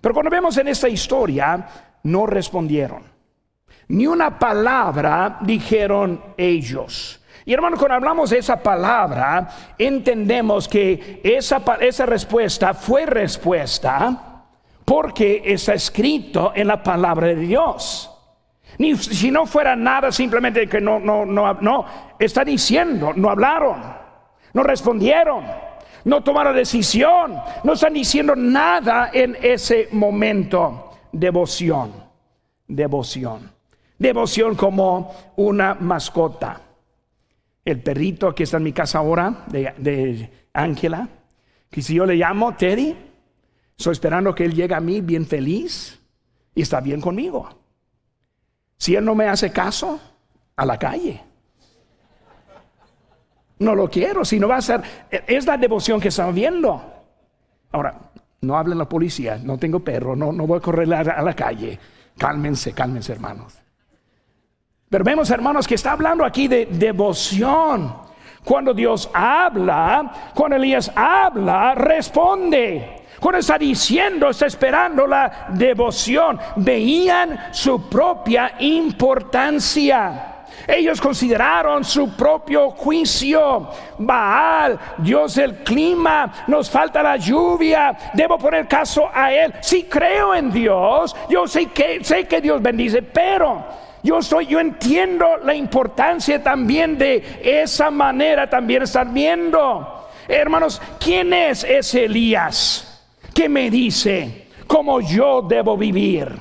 Pero 0.01 0.13
cuando 0.13 0.31
vemos 0.31 0.57
en 0.59 0.69
esta 0.69 0.89
historia, 0.89 1.67
no 2.03 2.27
respondieron. 2.27 3.03
Ni 3.89 4.07
una 4.07 4.39
palabra 4.39 5.39
dijeron 5.41 6.21
ellos. 6.37 7.24
Y 7.47 7.53
hermano, 7.53 7.77
cuando 7.77 7.95
hablamos 7.95 8.31
de 8.31 8.39
esa 8.39 8.63
palabra, 8.63 9.49
entendemos 9.79 10.67
que 10.67 11.21
esa, 11.23 11.63
esa 11.81 12.07
respuesta 12.07 12.73
fue 12.75 13.05
respuesta 13.07 14.43
porque 14.85 15.43
está 15.45 15.75
escrito 15.75 16.53
en 16.55 16.69
la 16.69 16.83
palabra 16.83 17.29
de 17.29 17.37
Dios. 17.37 18.11
Ni 18.79 18.97
si 18.97 19.31
no 19.31 19.47
fuera 19.47 19.77
nada 19.77 20.11
simplemente 20.11 20.67
que 20.69 20.81
no, 20.81 20.99
no, 20.99 21.25
no, 21.25 21.55
no, 21.55 21.87
está 22.19 22.45
diciendo, 22.45 23.13
no 23.15 23.31
hablaron 23.31 24.05
no 24.55 24.63
respondieron, 24.63 25.45
no 26.05 26.23
tomaron 26.23 26.55
decisión, 26.57 27.37
no 27.65 27.73
están 27.73 27.93
diciendo 27.93 28.35
nada 28.35 29.11
en 29.13 29.37
ese 29.43 29.89
momento. 29.91 30.93
Devoción, 31.13 31.93
devoción, 32.67 33.51
devoción 33.99 34.55
como 34.55 35.13
una 35.37 35.75
mascota. 35.75 36.61
El 37.65 37.81
perrito 37.83 38.35
que 38.35 38.45
está 38.45 38.59
en 38.59 38.65
mi 38.65 38.73
casa 38.73 38.99
ahora, 38.99 39.45
de 39.49 40.31
Ángela, 40.53 41.09
que 41.71 41.83
si 41.83 41.95
yo 41.95 42.07
le 42.07 42.15
llamo 42.15 42.55
Teddy, 42.55 42.95
estoy 43.77 43.93
esperando 43.93 44.35
que 44.35 44.45
él 44.45 44.55
llegue 44.55 44.75
a 44.75 44.81
mí 44.81 45.01
bien 45.01 45.27
feliz 45.27 45.99
y 46.55 46.63
está 46.63 46.81
bien 46.81 47.01
conmigo. 47.01 47.49
Si 48.77 48.95
él 48.95 49.05
no 49.05 49.15
me 49.15 49.29
hace 49.29 49.51
caso, 49.51 50.01
a 50.57 50.67
la 50.67 50.79
calle. 50.79 51.21
No 53.59 53.75
lo 53.75 53.89
quiero, 53.89 54.25
si 54.25 54.39
no 54.39 54.49
va 54.49 54.57
a 54.57 54.63
ser, 54.63 54.83
es 55.11 55.47
la 55.47 55.57
devoción 55.57 56.01
que 56.01 56.09
estamos 56.09 56.35
viendo. 56.35 56.83
Ahora, 57.73 58.11
no 58.41 58.57
hablen 58.57 58.79
la 58.79 58.89
policía, 58.89 59.41
no 59.43 59.59
tengo 59.59 59.81
perro, 59.81 60.15
no, 60.15 60.33
no 60.33 60.47
voy 60.47 60.59
a 60.59 60.61
correr 60.61 60.93
a, 60.93 61.23
la 61.23 61.35
calle. 61.35 61.79
Cálmense, 62.19 62.73
cálmense, 62.73 63.13
hermanos. 63.13 63.59
Pero 64.89 65.05
vemos, 65.05 65.31
hermanos, 65.31 65.67
que 65.67 65.75
está 65.75 65.93
hablando 65.93 66.25
aquí 66.25 66.49
de 66.49 66.67
devoción. 66.67 67.95
Cuando 68.45 68.75
Dios 68.75 69.11
habla, 69.13 70.33
cuando 70.35 70.57
Elías 70.57 70.93
habla, 70.95 71.75
responde. 71.75 73.05
Cuando 73.19 73.39
está 73.39 73.57
diciendo, 73.57 74.29
está 74.29 74.47
esperando 74.47 75.07
la 75.07 75.47
devoción. 75.49 76.39
Veían 76.57 77.49
su 77.53 77.89
propia 77.89 78.57
importancia. 78.59 80.31
Ellos 80.67 81.01
consideraron 81.01 81.85
su 81.85 82.15
propio 82.15 82.71
juicio. 82.71 83.69
Baal, 83.99 84.79
Dios 84.99 85.35
del 85.37 85.57
clima, 85.65 86.33
nos 86.47 86.71
falta 86.71 87.03
la 87.03 87.17
lluvia. 87.17 87.97
Debo 88.13 88.39
poner 88.39 88.69
caso 88.69 89.09
a 89.13 89.33
Él. 89.33 89.55
Si 89.61 89.85
creo 89.85 90.35
en 90.35 90.53
Dios, 90.53 91.17
yo 91.29 91.47
sé 91.47 91.67
que, 91.67 92.05
sé 92.05 92.27
que 92.27 92.41
Dios 92.41 92.61
bendice, 92.63 93.03
pero 93.03 93.65
yo 94.05 94.21
soy, 94.21 94.47
yo 94.47 94.61
entiendo 94.61 95.39
la 95.43 95.55
importancia 95.55 96.43
también 96.43 96.99
de 96.99 97.41
esa 97.43 97.91
manera 97.91 98.49
también 98.49 98.83
estar 98.83 99.11
viendo. 99.11 100.11
Hermanos, 100.29 100.81
¿quién 101.01 101.33
es 101.33 101.65
ese 101.65 102.05
Elías 102.05 103.03
que 103.35 103.49
me 103.49 103.71
dice 103.71 104.49
cómo 104.67 105.01
yo 105.01 105.41
debo 105.41 105.79
vivir? 105.79 106.39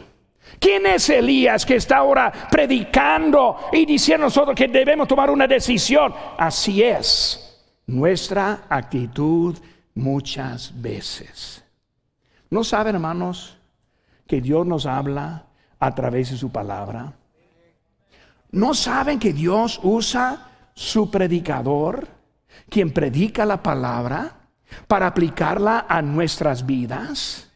¿Quién 0.59 0.85
es 0.85 1.09
Elías 1.09 1.65
que 1.65 1.77
está 1.77 1.97
ahora 1.97 2.31
predicando 2.51 3.57
y 3.71 3.85
diciendo 3.85 4.25
a 4.25 4.27
nosotros 4.27 4.55
que 4.55 4.67
debemos 4.67 5.07
tomar 5.07 5.31
una 5.31 5.47
decisión? 5.47 6.13
Así 6.37 6.83
es 6.83 7.39
nuestra 7.87 8.63
actitud 8.67 9.57
muchas 9.95 10.81
veces. 10.81 11.63
¿No 12.49 12.65
saben, 12.65 12.95
hermanos, 12.95 13.57
que 14.27 14.41
Dios 14.41 14.65
nos 14.65 14.85
habla 14.85 15.45
a 15.79 15.95
través 15.95 16.31
de 16.31 16.37
su 16.37 16.51
palabra? 16.51 17.13
¿No 18.53 18.75
saben 18.75 19.17
que 19.17 19.33
Dios 19.33 19.79
usa 19.81 20.45
su 20.75 21.09
predicador, 21.09 22.07
quien 22.69 22.93
predica 22.93 23.47
la 23.47 23.63
palabra, 23.63 24.41
para 24.87 25.07
aplicarla 25.07 25.87
a 25.89 26.03
nuestras 26.03 26.63
vidas? 26.63 27.51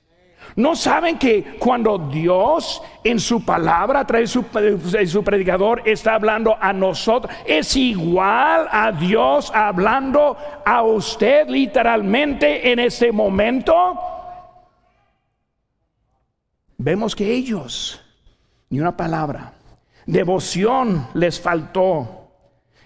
¿No 0.56 0.76
saben 0.76 1.20
que 1.20 1.58
cuando 1.60 2.00
Dios 2.00 2.82
en 3.04 3.20
su 3.20 3.46
palabra, 3.46 4.00
a 4.00 4.08
través 4.08 4.34
de 4.34 5.06
su, 5.06 5.24
predicador, 5.24 5.84
está 5.86 6.16
hablando 6.16 6.58
a 6.60 6.74
nosotros, 6.74 7.32
es 7.46 7.76
igual 7.76 8.68
a 8.72 8.92
Dios 8.92 9.52
hablando 9.54 10.36
a 10.66 10.82
usted 10.82 11.48
literalmente 11.48 12.72
en 12.72 12.80
ese 12.80 13.12
momento? 13.12 14.00
Vemos 16.76 17.16
que 17.16 17.32
ellos, 17.32 18.02
ni 18.72 18.80
una 18.80 18.98
palabra, 18.98 19.54
devoción 20.08 21.10
les 21.14 21.40
faltó, 21.40 22.32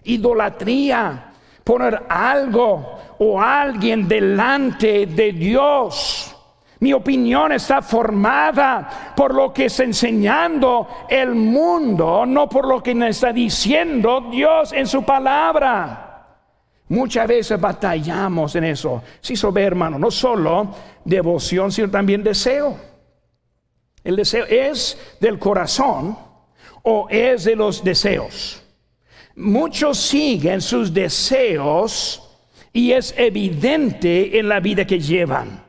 idolatría, 0.04 1.32
poner 1.64 2.04
algo 2.10 3.00
o 3.20 3.42
alguien 3.42 4.10
delante 4.10 5.06
de 5.06 5.32
Dios 5.32 6.36
mi 6.82 6.94
opinión 6.94 7.52
está 7.52 7.84
formada 7.84 9.14
por 9.16 9.36
lo 9.36 9.54
que 9.54 9.66
está 9.66 9.84
enseñando 9.84 10.88
el 11.08 11.36
mundo, 11.36 12.26
no 12.26 12.50
por 12.50 12.68
lo 12.68 12.82
que 12.82 12.94
está 13.08 13.32
diciendo 13.32 14.30
Dios 14.32 14.74
en 14.74 14.88
su 14.88 15.04
palabra. 15.04 16.26
Muchas 16.90 17.28
veces 17.28 17.62
batallamos 17.62 18.56
en 18.56 18.64
eso. 18.64 19.04
Si 19.22 19.36
sí, 19.36 19.48
ve, 19.54 19.64
hermano, 19.64 20.00
no 20.00 20.10
solo 20.10 20.74
devoción, 21.06 21.72
sino 21.72 21.88
también 21.92 22.24
deseo. 22.24 22.76
El 24.04 24.16
deseo 24.16 24.46
es 24.46 25.18
del 25.20 25.38
corazón 25.38 26.18
o 26.84 27.08
es 27.10 27.44
de 27.44 27.56
los 27.56 27.84
deseos. 27.84 28.64
Muchos 29.36 29.98
siguen 29.98 30.62
sus 30.62 30.94
deseos 30.94 32.30
y 32.74 32.92
es 32.92 33.14
evidente 33.18 34.38
en 34.38 34.50
la 34.50 34.60
vida 34.60 34.86
que 34.86 35.00
llevan. 35.00 35.64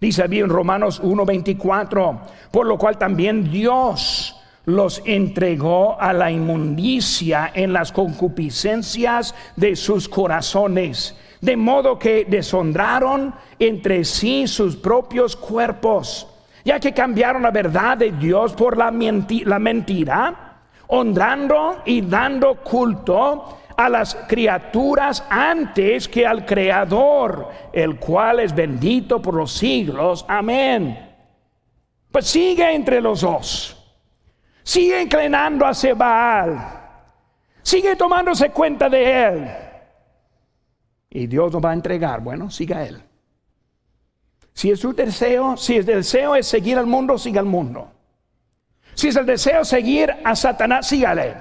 Dice 0.00 0.26
bien 0.28 0.44
en 0.44 0.50
Romanos 0.50 1.00
1:24, 1.02 2.20
por 2.50 2.66
lo 2.66 2.76
cual 2.76 2.98
también 2.98 3.50
Dios 3.50 4.36
los 4.66 5.02
entregó 5.04 6.00
a 6.00 6.12
la 6.12 6.30
inmundicia 6.30 7.50
en 7.54 7.72
las 7.72 7.92
concupiscencias 7.92 9.34
de 9.56 9.76
sus 9.76 10.08
corazones, 10.08 11.16
de 11.40 11.56
modo 11.56 11.98
que 11.98 12.24
deshonraron 12.24 13.34
entre 13.58 14.04
sí 14.04 14.46
sus 14.46 14.76
propios 14.76 15.36
cuerpos, 15.36 16.26
ya 16.64 16.80
que 16.80 16.92
cambiaron 16.92 17.42
la 17.42 17.50
verdad 17.50 17.98
de 17.98 18.12
Dios 18.12 18.54
por 18.54 18.76
la, 18.76 18.90
la 18.90 19.58
mentira, 19.58 20.60
honrando 20.88 21.82
y 21.84 22.00
dando 22.00 22.56
culto 22.56 23.58
a 23.76 23.88
las 23.88 24.14
criaturas 24.28 25.24
antes 25.28 26.08
que 26.08 26.26
al 26.26 26.46
Creador, 26.46 27.48
el 27.72 27.98
cual 27.98 28.40
es 28.40 28.54
bendito 28.54 29.20
por 29.20 29.34
los 29.34 29.52
siglos. 29.52 30.24
Amén. 30.28 31.10
Pues 32.10 32.26
sigue 32.26 32.72
entre 32.72 33.00
los 33.00 33.20
dos. 33.20 33.76
Sigue 34.62 35.02
inclinando 35.02 35.66
hacia 35.66 35.94
Baal. 35.94 36.80
Sigue 37.62 37.96
tomándose 37.96 38.50
cuenta 38.50 38.88
de 38.88 39.24
él. 39.24 39.50
Y 41.10 41.26
Dios 41.26 41.52
nos 41.52 41.62
va 41.62 41.70
a 41.70 41.74
entregar. 41.74 42.20
Bueno, 42.20 42.50
siga 42.50 42.86
él. 42.86 43.02
Si 44.54 44.70
es 44.70 44.80
su 44.80 44.92
deseo, 44.92 45.56
si 45.56 45.76
el 45.76 45.84
deseo 45.84 46.36
es 46.36 46.46
seguir 46.46 46.78
al 46.78 46.86
mundo, 46.86 47.18
siga 47.18 47.40
al 47.40 47.46
mundo. 47.46 47.90
Si 48.94 49.08
es 49.08 49.16
el 49.16 49.26
deseo 49.26 49.64
seguir 49.64 50.14
a 50.24 50.36
Satanás, 50.36 50.86
sígale. 50.86 51.34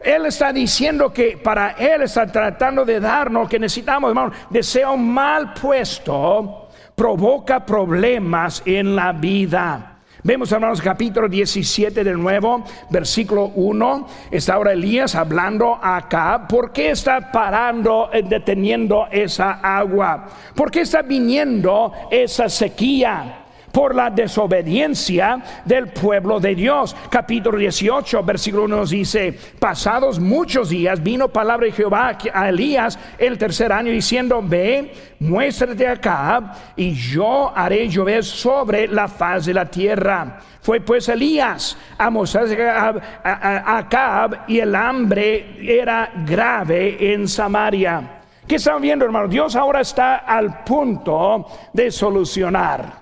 Él 0.00 0.24
está 0.24 0.50
diciendo 0.52 1.12
que 1.12 1.36
para 1.36 1.72
Él 1.72 2.02
está 2.02 2.26
tratando 2.26 2.86
de 2.86 3.00
darnos 3.00 3.48
que 3.48 3.58
necesitamos, 3.58 4.08
hermano. 4.08 4.32
Deseo 4.48 4.96
mal 4.96 5.52
puesto 5.52 6.68
provoca 6.94 7.64
problemas 7.64 8.62
en 8.64 8.96
la 8.96 9.12
vida. 9.12 9.89
Vemos, 10.22 10.52
hermanos, 10.52 10.82
capítulo 10.82 11.30
17 11.30 12.04
de 12.04 12.12
nuevo, 12.12 12.62
versículo 12.90 13.52
1. 13.54 14.06
Está 14.30 14.54
ahora 14.54 14.74
Elías 14.74 15.14
hablando 15.14 15.78
acá. 15.80 16.46
¿Por 16.46 16.72
qué 16.72 16.90
está 16.90 17.32
parando, 17.32 18.10
eh, 18.12 18.22
deteniendo 18.22 19.06
esa 19.10 19.52
agua? 19.62 20.26
¿Por 20.54 20.70
qué 20.70 20.82
está 20.82 21.00
viniendo 21.00 21.90
esa 22.10 22.50
sequía? 22.50 23.39
Por 23.72 23.94
la 23.94 24.10
desobediencia 24.10 25.42
del 25.64 25.88
pueblo 25.88 26.40
de 26.40 26.54
Dios. 26.54 26.96
Capítulo 27.10 27.58
18, 27.58 28.22
versículo 28.22 28.64
1 28.64 28.76
nos 28.76 28.90
dice, 28.90 29.38
pasados 29.58 30.18
muchos 30.18 30.70
días 30.70 31.02
vino 31.02 31.28
palabra 31.28 31.66
de 31.66 31.72
Jehová 31.72 32.18
a 32.32 32.48
Elías 32.48 32.98
el 33.18 33.38
tercer 33.38 33.72
año 33.72 33.92
diciendo, 33.92 34.40
ve, 34.42 34.92
muéstrate 35.20 35.86
acá 35.86 36.54
y 36.76 36.92
yo 36.92 37.52
haré 37.54 37.88
llover 37.88 38.24
sobre 38.24 38.88
la 38.88 39.08
faz 39.08 39.46
de 39.46 39.54
la 39.54 39.66
tierra. 39.66 40.38
Fue 40.62 40.80
pues 40.80 41.08
Elías 41.08 41.76
a 41.96 42.10
mostrarse 42.10 42.68
a 42.68 43.78
Acab 43.78 44.44
y 44.46 44.58
el 44.58 44.74
hambre 44.74 45.56
era 45.60 46.12
grave 46.26 47.12
en 47.12 47.26
Samaria. 47.26 48.20
¿Qué 48.46 48.56
están 48.56 48.82
viendo, 48.82 49.04
hermano? 49.04 49.28
Dios 49.28 49.54
ahora 49.54 49.80
está 49.80 50.16
al 50.16 50.64
punto 50.64 51.46
de 51.72 51.90
solucionar. 51.90 52.99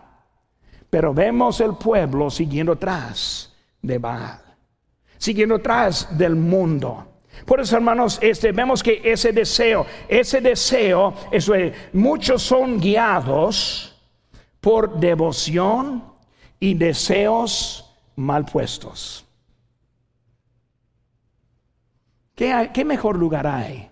Pero 0.90 1.12
vemos 1.12 1.60
el 1.60 1.74
pueblo 1.74 2.30
siguiendo 2.30 2.72
atrás 2.72 3.52
de 3.82 3.98
Baal, 3.98 4.40
siguiendo 5.18 5.56
atrás 5.56 6.16
del 6.16 6.34
mundo. 6.34 7.04
Por 7.44 7.60
eso, 7.60 7.76
hermanos, 7.76 8.18
este, 8.20 8.52
vemos 8.52 8.82
que 8.82 9.00
ese 9.04 9.32
deseo, 9.32 9.86
ese 10.08 10.40
deseo, 10.40 11.14
muchos 11.92 12.42
son 12.42 12.80
guiados 12.80 13.96
por 14.60 14.98
devoción 14.98 16.04
y 16.58 16.74
deseos 16.74 17.94
mal 18.16 18.44
puestos. 18.44 19.24
¿Qué, 22.34 22.70
¿Qué, 22.72 22.84
mejor 22.84 23.16
lugar 23.16 23.46
hay 23.46 23.90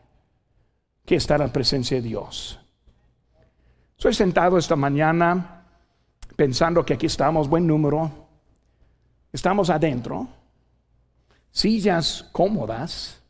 que 1.04 1.16
estar 1.16 1.40
en 1.40 1.50
presencia 1.50 1.96
de 1.96 2.02
Dios? 2.02 2.60
Soy 3.96 4.14
sentado 4.14 4.58
esta 4.58 4.76
mañana 4.76 5.55
pensando 6.36 6.84
que 6.84 6.94
aquí 6.94 7.06
estamos, 7.06 7.48
buen 7.48 7.66
número, 7.66 8.10
estamos 9.32 9.70
adentro, 9.70 10.28
sillas 11.50 12.28
cómodas, 12.32 13.22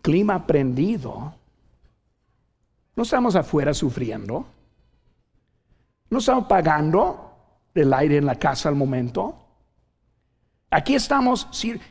clima 0.00 0.46
prendido, 0.46 1.34
no 2.94 3.02
estamos 3.02 3.34
afuera 3.34 3.74
sufriendo, 3.74 4.46
no 6.10 6.18
estamos 6.18 6.44
pagando 6.46 7.30
el 7.74 7.92
aire 7.94 8.18
en 8.18 8.26
la 8.26 8.34
casa 8.34 8.68
al 8.68 8.74
momento. 8.74 9.38
Aquí 10.70 10.94
estamos, 10.94 11.48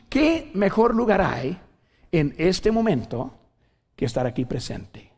¿qué 0.08 0.50
mejor 0.54 0.94
lugar 0.94 1.20
hay 1.20 1.58
en 2.12 2.34
este 2.36 2.70
momento 2.70 3.32
que 3.96 4.04
estar 4.04 4.26
aquí 4.26 4.44
presente. 4.44 5.10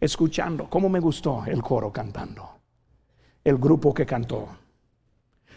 Escuchando, 0.00 0.68
cómo 0.68 0.88
me 0.88 1.00
gustó 1.00 1.44
el 1.46 1.62
coro 1.62 1.92
cantando, 1.92 2.55
el 3.46 3.58
grupo 3.58 3.94
que 3.94 4.04
cantó. 4.04 4.48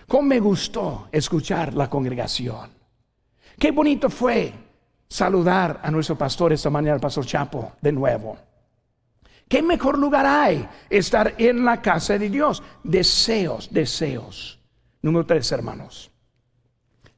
Cómo 0.08 0.22
me 0.22 0.40
gustó 0.40 1.08
escuchar 1.12 1.74
la 1.74 1.90
congregación. 1.90 2.70
Qué 3.58 3.72
bonito 3.72 4.12
fue 4.12 4.54
saludar 5.08 5.82
a 5.84 5.90
nuestro 5.90 6.16
pastor 6.16 6.54
esta 6.54 6.70
mañana, 6.70 6.96
el 6.96 7.02
pastor 7.02 7.26
Chapo, 7.26 7.72
de 7.82 7.92
nuevo. 7.92 8.38
¿Qué 9.48 9.64
mejor 9.64 9.98
lugar 9.98 10.28
hay 10.28 10.70
estar 10.88 11.34
en 11.40 11.66
la 11.66 11.82
casa 11.82 12.20
de 12.20 12.30
Dios? 12.30 12.62
Deseos, 12.84 13.70
deseos. 13.72 14.60
Número 15.02 15.26
tres, 15.26 15.52
hermanos. 15.52 16.12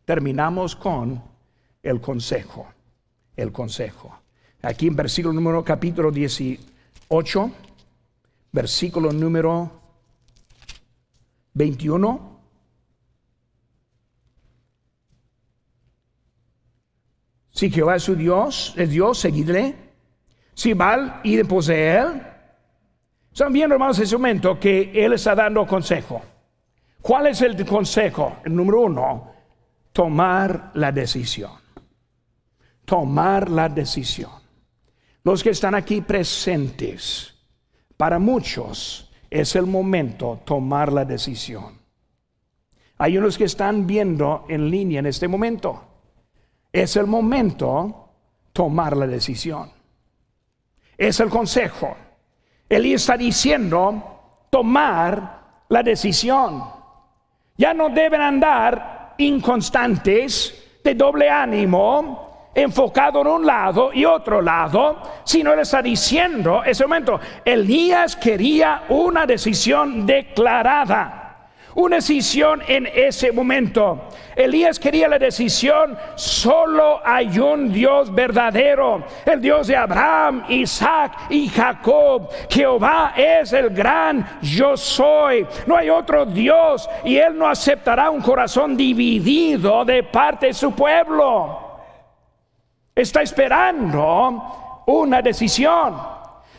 Terminamos 0.05 0.77
con 0.77 1.21
el 1.83 1.99
consejo. 1.99 2.65
El 3.35 3.51
consejo. 3.51 4.17
Aquí 4.61 4.87
en 4.87 4.95
versículo 4.95 5.33
número 5.33 5.65
capítulo 5.65 6.11
18, 6.11 7.51
versículo 8.53 9.11
número 9.11 9.80
21. 11.53 12.39
Si 17.51 17.69
Jehová 17.69 17.95
es 17.97 18.03
su 18.03 18.15
Dios, 18.15 18.73
es 18.77 18.89
Dios, 18.89 19.19
seguidle 19.19 19.91
si 20.53 20.73
va 20.73 21.21
y 21.23 21.37
de 21.37 21.95
él. 21.95 22.21
Están 23.31 23.53
viendo, 23.53 23.75
hermanos, 23.75 23.97
en 23.97 24.03
ese 24.03 24.17
momento 24.17 24.59
que 24.59 24.91
Él 24.93 25.13
está 25.13 25.33
dando 25.33 25.65
consejo. 25.65 26.21
¿Cuál 27.01 27.27
es 27.27 27.41
el 27.41 27.65
consejo? 27.65 28.37
El 28.43 28.55
número 28.55 28.81
uno, 28.81 29.31
tomar 29.91 30.71
la 30.75 30.91
decisión. 30.91 31.51
Tomar 32.85 33.49
la 33.49 33.69
decisión. 33.69 34.31
Los 35.23 35.41
que 35.41 35.51
están 35.51 35.75
aquí 35.75 36.01
presentes, 36.01 37.33
para 37.95 38.19
muchos 38.19 39.10
es 39.31 39.55
el 39.55 39.65
momento 39.65 40.41
tomar 40.45 40.93
la 40.93 41.05
decisión. 41.05 41.79
Hay 42.99 43.17
unos 43.17 43.39
que 43.39 43.45
están 43.45 43.87
viendo 43.87 44.45
en 44.47 44.69
línea 44.69 44.99
en 44.99 45.07
este 45.07 45.27
momento. 45.27 45.81
Es 46.71 46.95
el 46.97 47.07
momento 47.07 48.09
tomar 48.53 48.95
la 48.95 49.07
decisión 49.07 49.81
es 51.07 51.19
el 51.19 51.29
consejo. 51.29 51.97
Elías 52.69 53.01
está 53.01 53.17
diciendo 53.17 54.45
tomar 54.51 55.63
la 55.67 55.81
decisión. 55.81 56.63
Ya 57.57 57.73
no 57.73 57.89
deben 57.89 58.21
andar 58.21 59.15
inconstantes, 59.17 60.79
de 60.83 60.93
doble 60.93 61.27
ánimo, 61.27 62.30
enfocado 62.53 63.21
en 63.21 63.27
un 63.27 63.45
lado 63.45 63.91
y 63.93 64.05
otro 64.05 64.41
lado, 64.41 65.01
sino 65.23 65.53
él 65.53 65.59
está 65.59 65.81
diciendo, 65.81 66.63
ese 66.65 66.83
momento, 66.83 67.19
Elías 67.45 68.15
quería 68.15 68.83
una 68.89 69.25
decisión 69.25 70.05
declarada. 70.05 71.17
Una 71.73 71.97
decisión 71.97 72.61
en 72.67 72.85
ese 72.85 73.31
momento. 73.31 74.09
Elías 74.35 74.77
quería 74.77 75.07
la 75.07 75.17
decisión, 75.17 75.97
solo 76.15 76.99
hay 77.01 77.39
un 77.39 77.71
Dios 77.71 78.13
verdadero, 78.13 79.05
el 79.25 79.39
Dios 79.39 79.67
de 79.67 79.77
Abraham, 79.77 80.43
Isaac 80.49 81.13
y 81.29 81.47
Jacob. 81.47 82.29
Jehová 82.49 83.13
es 83.15 83.53
el 83.53 83.69
gran 83.69 84.39
yo 84.41 84.75
soy. 84.75 85.47
No 85.65 85.77
hay 85.77 85.89
otro 85.89 86.25
Dios 86.25 86.89
y 87.05 87.15
él 87.15 87.37
no 87.37 87.47
aceptará 87.47 88.09
un 88.09 88.21
corazón 88.21 88.75
dividido 88.75 89.85
de 89.85 90.03
parte 90.03 90.47
de 90.47 90.53
su 90.53 90.73
pueblo. 90.73 91.70
Está 92.95 93.21
esperando 93.21 94.83
una 94.85 95.21
decisión. 95.21 95.95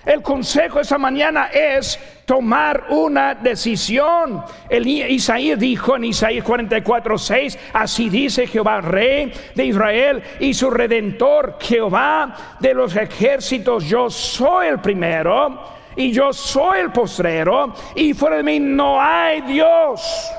El 0.05 0.21
consejo 0.21 0.81
esa 0.81 0.99
mañana 0.99 1.47
es 1.53 1.99
tomar 2.27 2.87
una 2.89 3.35
decisión. 3.35 4.43
El 4.69 4.87
Isaías 4.87 5.59
dijo 5.59 5.95
en 5.95 6.05
Isaías 6.05 6.45
44, 6.45 7.19
6, 7.19 7.59
así 7.73 8.09
dice 8.09 8.47
Jehová, 8.49 8.81
rey 8.81 9.33
de 9.55 9.65
Israel 9.65 10.23
y 10.41 10.55
su 10.55 10.71
redentor, 10.71 11.57
Jehová 11.61 12.57
de 12.59 12.75
los 12.75 12.97
ejércitos, 12.97 13.85
yo 13.85 14.11
soy 14.11 14.69
el 14.69 14.81
primero 14.81 15.61
y 15.95 16.11
yo 16.11 16.33
soy 16.33 16.81
el 16.81 16.91
postrero 16.91 17.73
y 17.95 18.13
fuera 18.15 18.39
de 18.39 18.43
mí 18.43 18.59
no 18.59 19.01
hay 19.01 19.43
Dios. 19.43 20.33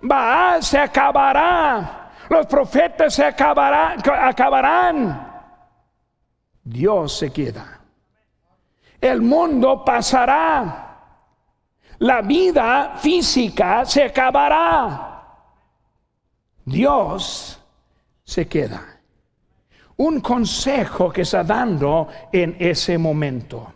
Baal 0.00 0.62
se 0.62 0.78
acabará, 0.78 1.99
los 2.30 2.46
profetas 2.46 3.12
se 3.12 3.24
acabarán. 3.24 3.98
Dios 6.62 7.18
se 7.18 7.32
queda. 7.32 7.80
El 9.00 9.20
mundo 9.20 9.84
pasará. 9.84 10.86
La 11.98 12.22
vida 12.22 12.94
física 12.96 13.84
se 13.84 14.04
acabará. 14.04 15.26
Dios 16.64 17.60
se 18.22 18.46
queda. 18.46 19.00
Un 19.96 20.20
consejo 20.20 21.10
que 21.10 21.22
está 21.22 21.42
dando 21.42 22.06
en 22.32 22.56
ese 22.60 22.96
momento. 22.96 23.74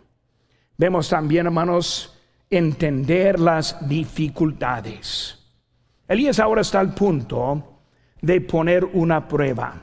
Vemos 0.77 1.09
también, 1.09 1.47
hermanos, 1.47 2.17
entender 2.49 3.37
las 3.37 3.85
dificultades. 3.85 5.39
Elías 6.07 6.39
ahora 6.39 6.61
está 6.61 6.79
al 6.79 6.93
punto 6.93 7.74
de 8.21 8.41
poner 8.41 8.85
una 8.85 9.27
prueba. 9.27 9.81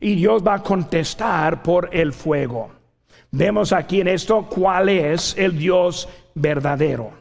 Y 0.00 0.14
Dios 0.16 0.46
va 0.46 0.54
a 0.54 0.62
contestar 0.62 1.62
por 1.62 1.88
el 1.92 2.12
fuego. 2.12 2.70
Vemos 3.30 3.72
aquí 3.72 4.00
en 4.00 4.08
esto 4.08 4.46
cuál 4.48 4.88
es 4.88 5.34
el 5.38 5.56
Dios 5.56 6.08
verdadero. 6.34 7.12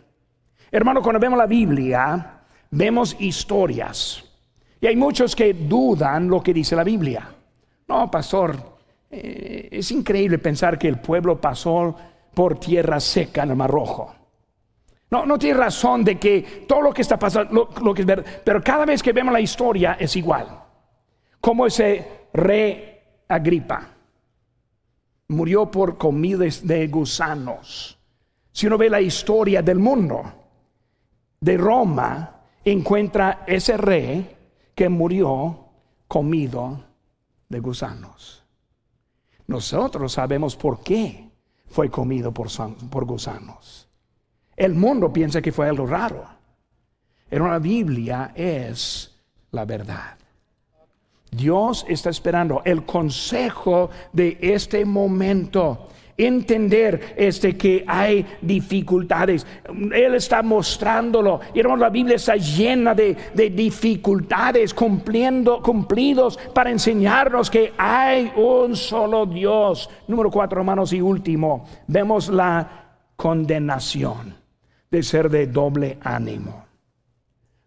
Hermano, 0.71 1.01
cuando 1.01 1.19
vemos 1.19 1.37
la 1.37 1.45
Biblia, 1.45 2.41
vemos 2.71 3.15
historias. 3.19 4.23
Y 4.79 4.87
hay 4.87 4.95
muchos 4.95 5.35
que 5.35 5.53
dudan 5.53 6.27
lo 6.27 6.41
que 6.41 6.53
dice 6.53 6.75
la 6.75 6.83
Biblia. 6.83 7.29
No, 7.87 8.09
pastor, 8.09 8.55
eh, 9.09 9.69
es 9.71 9.91
increíble 9.91 10.39
pensar 10.39 10.79
que 10.79 10.87
el 10.87 10.99
pueblo 10.99 11.39
pasó 11.39 11.95
por 12.33 12.59
tierra 12.59 12.99
seca 12.99 13.43
en 13.43 13.51
el 13.51 13.55
Mar 13.55 13.69
Rojo. 13.69 14.15
No, 15.11 15.25
no 15.25 15.37
tiene 15.37 15.59
razón 15.59 16.05
de 16.05 16.17
que 16.17 16.65
todo 16.65 16.81
lo 16.81 16.93
que 16.93 17.01
está 17.01 17.19
pasando, 17.19 17.69
lo, 17.81 17.93
que 17.93 18.01
es 18.01 18.07
verdad, 18.07 18.25
pero 18.45 18.63
cada 18.63 18.85
vez 18.85 19.03
que 19.03 19.11
vemos 19.11 19.33
la 19.33 19.41
historia 19.41 19.97
es 19.99 20.15
igual. 20.15 20.63
Como 21.41 21.65
ese 21.65 22.27
rey 22.33 22.97
Agripa 23.27 23.89
murió 25.27 25.69
por 25.69 25.97
comidas 25.97 26.65
de 26.65 26.87
gusanos. 26.87 27.99
Si 28.53 28.67
uno 28.67 28.77
ve 28.77 28.89
la 28.89 29.01
historia 29.01 29.61
del 29.61 29.79
mundo, 29.79 30.23
de 31.41 31.57
Roma, 31.57 32.43
encuentra 32.63 33.43
ese 33.45 33.75
rey 33.75 34.37
que 34.73 34.87
murió 34.87 35.65
comido 36.07 36.85
de 37.49 37.59
gusanos. 37.59 38.45
Nosotros 39.47 40.13
sabemos 40.13 40.55
por 40.55 40.81
qué 40.81 41.29
fue 41.67 41.89
comido 41.89 42.31
por, 42.31 42.47
por 42.89 43.03
gusanos. 43.03 43.90
El 44.61 44.75
mundo 44.75 45.11
piensa 45.11 45.41
que 45.41 45.51
fue 45.51 45.67
algo 45.67 45.87
raro. 45.87 46.23
En 47.31 47.41
una 47.41 47.57
Biblia 47.57 48.31
es 48.35 49.11
la 49.49 49.65
verdad. 49.65 50.15
Dios 51.31 51.83
está 51.89 52.11
esperando 52.11 52.61
el 52.63 52.85
consejo 52.85 53.89
de 54.13 54.37
este 54.39 54.85
momento. 54.85 55.87
Entender 56.15 57.15
este 57.17 57.57
que 57.57 57.83
hay 57.87 58.23
dificultades. 58.39 59.47
Él 59.65 60.13
está 60.13 60.43
mostrándolo. 60.43 61.39
Y 61.55 61.63
la 61.63 61.89
Biblia 61.89 62.17
está 62.17 62.35
llena 62.35 62.93
de, 62.93 63.17
de 63.33 63.49
dificultades 63.49 64.75
cumpliendo, 64.75 65.59
cumplidos 65.63 66.37
para 66.53 66.69
enseñarnos 66.69 67.49
que 67.49 67.73
hay 67.79 68.31
un 68.35 68.75
solo 68.75 69.25
Dios. 69.25 69.89
Número 70.07 70.29
cuatro, 70.29 70.59
hermanos, 70.59 70.93
y 70.93 71.01
último, 71.01 71.65
vemos 71.87 72.29
la 72.29 72.99
condenación 73.15 74.40
de 74.91 75.01
ser 75.01 75.29
de 75.29 75.47
doble 75.47 75.97
ánimo. 76.03 76.65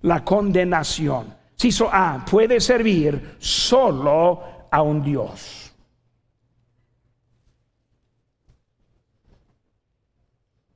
La 0.02 0.22
condenación 0.22 1.34
Ciso 1.56 1.88
A 1.90 2.24
puede 2.30 2.60
servir 2.60 3.36
solo 3.38 4.66
a 4.70 4.82
un 4.82 5.02
Dios. 5.02 5.72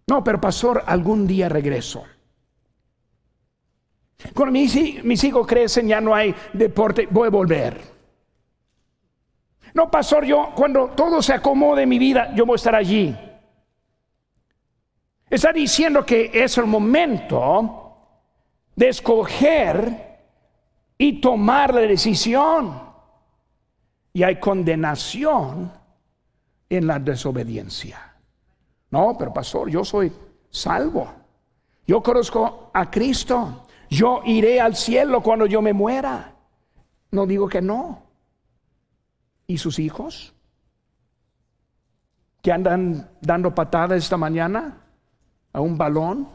No, 0.06 0.24
pero 0.24 0.40
pastor, 0.40 0.82
algún 0.86 1.26
día 1.26 1.50
regreso. 1.50 2.04
Cuando 4.34 4.52
mis, 4.52 5.04
mis 5.04 5.22
hijos 5.24 5.46
crecen 5.46 5.86
ya 5.86 6.00
no 6.00 6.14
hay 6.14 6.34
deporte, 6.54 7.06
voy 7.10 7.26
a 7.26 7.30
volver. 7.30 7.98
No, 9.74 9.90
pastor, 9.90 10.24
yo 10.24 10.52
cuando 10.54 10.88
todo 10.88 11.20
se 11.20 11.34
acomode 11.34 11.82
en 11.82 11.88
mi 11.88 11.98
vida, 11.98 12.34
yo 12.34 12.46
voy 12.46 12.54
a 12.54 12.56
estar 12.56 12.74
allí. 12.74 13.14
Está 15.30 15.52
diciendo 15.52 16.06
que 16.06 16.30
es 16.32 16.56
el 16.56 16.66
momento 16.66 17.96
de 18.74 18.88
escoger 18.88 20.18
y 20.96 21.20
tomar 21.20 21.74
la 21.74 21.82
decisión. 21.82 22.88
Y 24.12 24.22
hay 24.22 24.40
condenación 24.40 25.70
en 26.68 26.86
la 26.86 26.98
desobediencia. 26.98 28.16
No, 28.90 29.16
pero 29.18 29.32
pastor, 29.32 29.68
yo 29.68 29.84
soy 29.84 30.10
salvo. 30.50 31.12
Yo 31.86 32.02
conozco 32.02 32.70
a 32.72 32.90
Cristo. 32.90 33.66
Yo 33.90 34.22
iré 34.24 34.60
al 34.60 34.76
cielo 34.76 35.22
cuando 35.22 35.46
yo 35.46 35.60
me 35.60 35.72
muera. 35.72 36.34
No 37.10 37.26
digo 37.26 37.48
que 37.48 37.60
no. 37.60 38.02
¿Y 39.46 39.58
sus 39.58 39.78
hijos? 39.78 40.34
¿Que 42.42 42.50
andan 42.50 43.10
dando 43.20 43.54
patadas 43.54 44.04
esta 44.04 44.16
mañana 44.16 44.87
a 45.58 45.60
un 45.60 45.76
balón? 45.76 46.28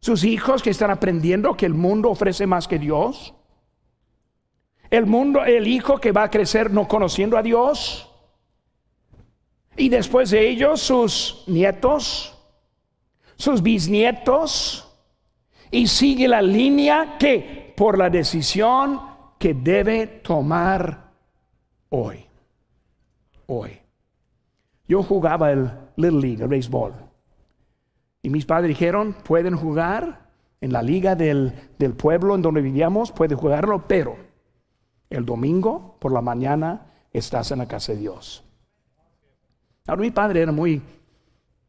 ¿Sus 0.00 0.24
hijos 0.24 0.62
que 0.62 0.70
están 0.70 0.90
aprendiendo 0.90 1.56
que 1.56 1.66
el 1.66 1.74
mundo 1.74 2.10
ofrece 2.10 2.46
más 2.46 2.66
que 2.66 2.78
Dios? 2.78 3.34
El 4.90 5.06
mundo, 5.06 5.44
el 5.44 5.66
hijo 5.68 5.98
que 5.98 6.12
va 6.12 6.24
a 6.24 6.30
crecer 6.30 6.70
no 6.70 6.88
conociendo 6.88 7.36
a 7.36 7.42
Dios. 7.42 8.08
Y 9.76 9.88
después 9.88 10.30
de 10.30 10.48
ellos 10.48 10.80
sus 10.80 11.44
nietos, 11.46 12.36
sus 13.36 13.62
bisnietos. 13.62 14.88
Y 15.70 15.86
sigue 15.86 16.28
la 16.28 16.42
línea 16.42 17.16
que 17.18 17.72
por 17.76 17.96
la 17.96 18.10
decisión 18.10 19.00
que 19.38 19.54
debe 19.54 20.06
tomar 20.06 21.10
hoy. 21.88 22.26
Hoy. 23.46 23.80
Yo 24.86 25.02
jugaba 25.02 25.50
el 25.52 25.70
Little 25.96 26.20
League, 26.20 26.42
el 26.42 26.48
béisbol. 26.48 27.11
Y 28.22 28.30
mis 28.30 28.46
padres 28.46 28.68
dijeron, 28.68 29.14
pueden 29.24 29.56
jugar 29.56 30.30
en 30.60 30.72
la 30.72 30.82
liga 30.82 31.16
del, 31.16 31.52
del 31.78 31.92
pueblo 31.94 32.34
en 32.34 32.42
donde 32.42 32.62
vivíamos, 32.62 33.10
pueden 33.10 33.36
jugarlo, 33.36 33.86
pero 33.88 34.16
el 35.10 35.26
domingo 35.26 35.96
por 36.00 36.12
la 36.12 36.22
mañana 36.22 36.86
estás 37.12 37.50
en 37.50 37.58
la 37.58 37.66
casa 37.66 37.92
de 37.92 37.98
Dios. 37.98 38.44
Ahora 39.86 40.02
mi 40.02 40.10
padre 40.10 40.42
era 40.42 40.52
muy 40.52 40.80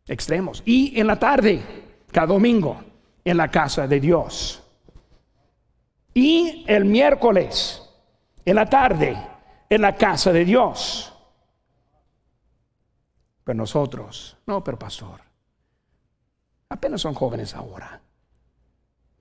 extremos. 0.08 0.62
Y 0.66 1.00
en 1.00 1.08
la 1.08 1.18
tarde, 1.18 1.62
cada 2.12 2.28
domingo, 2.28 2.82
en 3.26 3.38
la 3.38 3.50
casa 3.50 3.88
de 3.88 4.00
Dios. 4.00 4.64
Y 6.14 6.64
el 6.68 6.86
miércoles, 6.86 7.82
en 8.46 8.56
la 8.56 8.70
tarde, 8.70 9.18
en 9.70 9.82
la 9.82 9.96
casa 9.96 10.32
de 10.32 10.46
Dios. 10.46 11.14
Pero 13.44 13.58
nosotros, 13.58 14.38
no, 14.46 14.64
pero 14.64 14.78
pastor, 14.78 15.22
apenas 16.70 17.02
son 17.02 17.14
jóvenes 17.14 17.56
ahora. 17.56 18.02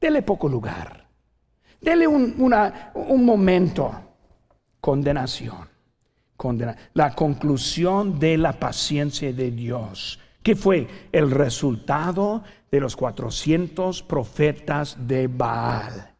Dele 0.00 0.22
poco 0.22 0.48
lugar. 0.48 1.06
Dele 1.80 2.06
un, 2.06 2.34
un 2.94 3.24
momento. 3.24 3.92
Condenación. 4.80 5.68
Condena. 6.36 6.76
La 6.94 7.14
conclusión 7.14 8.18
de 8.18 8.36
la 8.36 8.52
paciencia 8.52 9.32
de 9.32 9.50
Dios. 9.52 10.18
¿Qué 10.42 10.56
fue 10.56 10.88
el 11.12 11.30
resultado 11.30 12.42
de 12.70 12.80
los 12.80 12.96
400 12.96 14.02
profetas 14.02 14.96
de 15.06 15.28
Baal? 15.28 16.14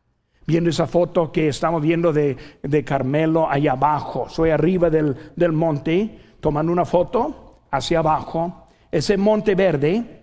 Viendo 0.46 0.70
esa 0.70 0.86
foto 0.86 1.32
que 1.32 1.48
estamos 1.48 1.82
viendo 1.82 2.12
de, 2.12 2.36
de 2.62 2.84
Carmelo 2.84 3.48
allá 3.50 3.72
abajo. 3.72 4.28
Soy 4.28 4.50
arriba 4.50 4.90
del, 4.90 5.16
del 5.34 5.52
monte, 5.52 6.36
tomando 6.40 6.70
una 6.70 6.84
foto 6.84 7.62
hacia 7.72 7.98
abajo. 7.98 8.68
Ese 8.92 9.16
monte 9.16 9.56
verde, 9.56 10.21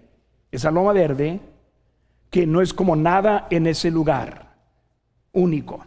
esa 0.52 0.72
loma 0.72 0.94
verde, 0.94 1.40
que 2.30 2.46
no 2.46 2.62
es 2.62 2.74
como 2.74 2.96
nada 2.96 3.48
en 3.50 3.68
ese 3.68 3.92
lugar 3.92 4.56
único. 5.32 5.86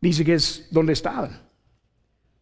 Dice 0.00 0.24
que 0.24 0.34
es 0.34 0.68
donde 0.70 0.92
está. 0.92 1.28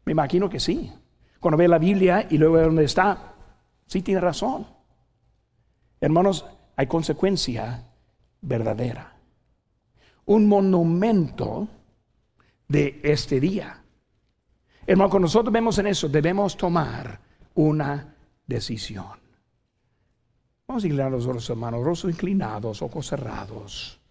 Me 0.04 0.12
imagino 0.12 0.48
que 0.50 0.60
sí. 0.60 0.92
Cuando 1.40 1.56
ve 1.56 1.68
la 1.68 1.78
Biblia 1.78 2.26
y 2.28 2.38
luego 2.38 2.54
ve 2.54 2.62
dónde 2.62 2.84
está, 2.84 3.34
sí 3.86 4.02
tiene 4.02 4.20
razón. 4.20 4.66
Hermanos, 6.00 6.44
hay 6.76 6.86
consecuencia 6.86 7.84
verdadera 8.40 9.12
un 10.26 10.46
monumento 10.46 11.68
de 12.68 13.00
este 13.02 13.40
día. 13.40 13.82
Hermano, 14.86 15.10
cuando 15.10 15.26
nosotros 15.26 15.52
vemos 15.52 15.78
en 15.78 15.88
eso, 15.88 16.08
debemos 16.08 16.56
tomar 16.56 17.20
una 17.54 18.16
decisión. 18.46 19.21
Vamos 20.72 20.84
a 20.84 20.86
inclinar 20.86 21.10
los 21.12 21.50
hermanos, 21.50 21.84
rostros 21.84 22.14
inclinados, 22.14 22.80
ojos 22.80 23.06
cerrados. 23.06 23.98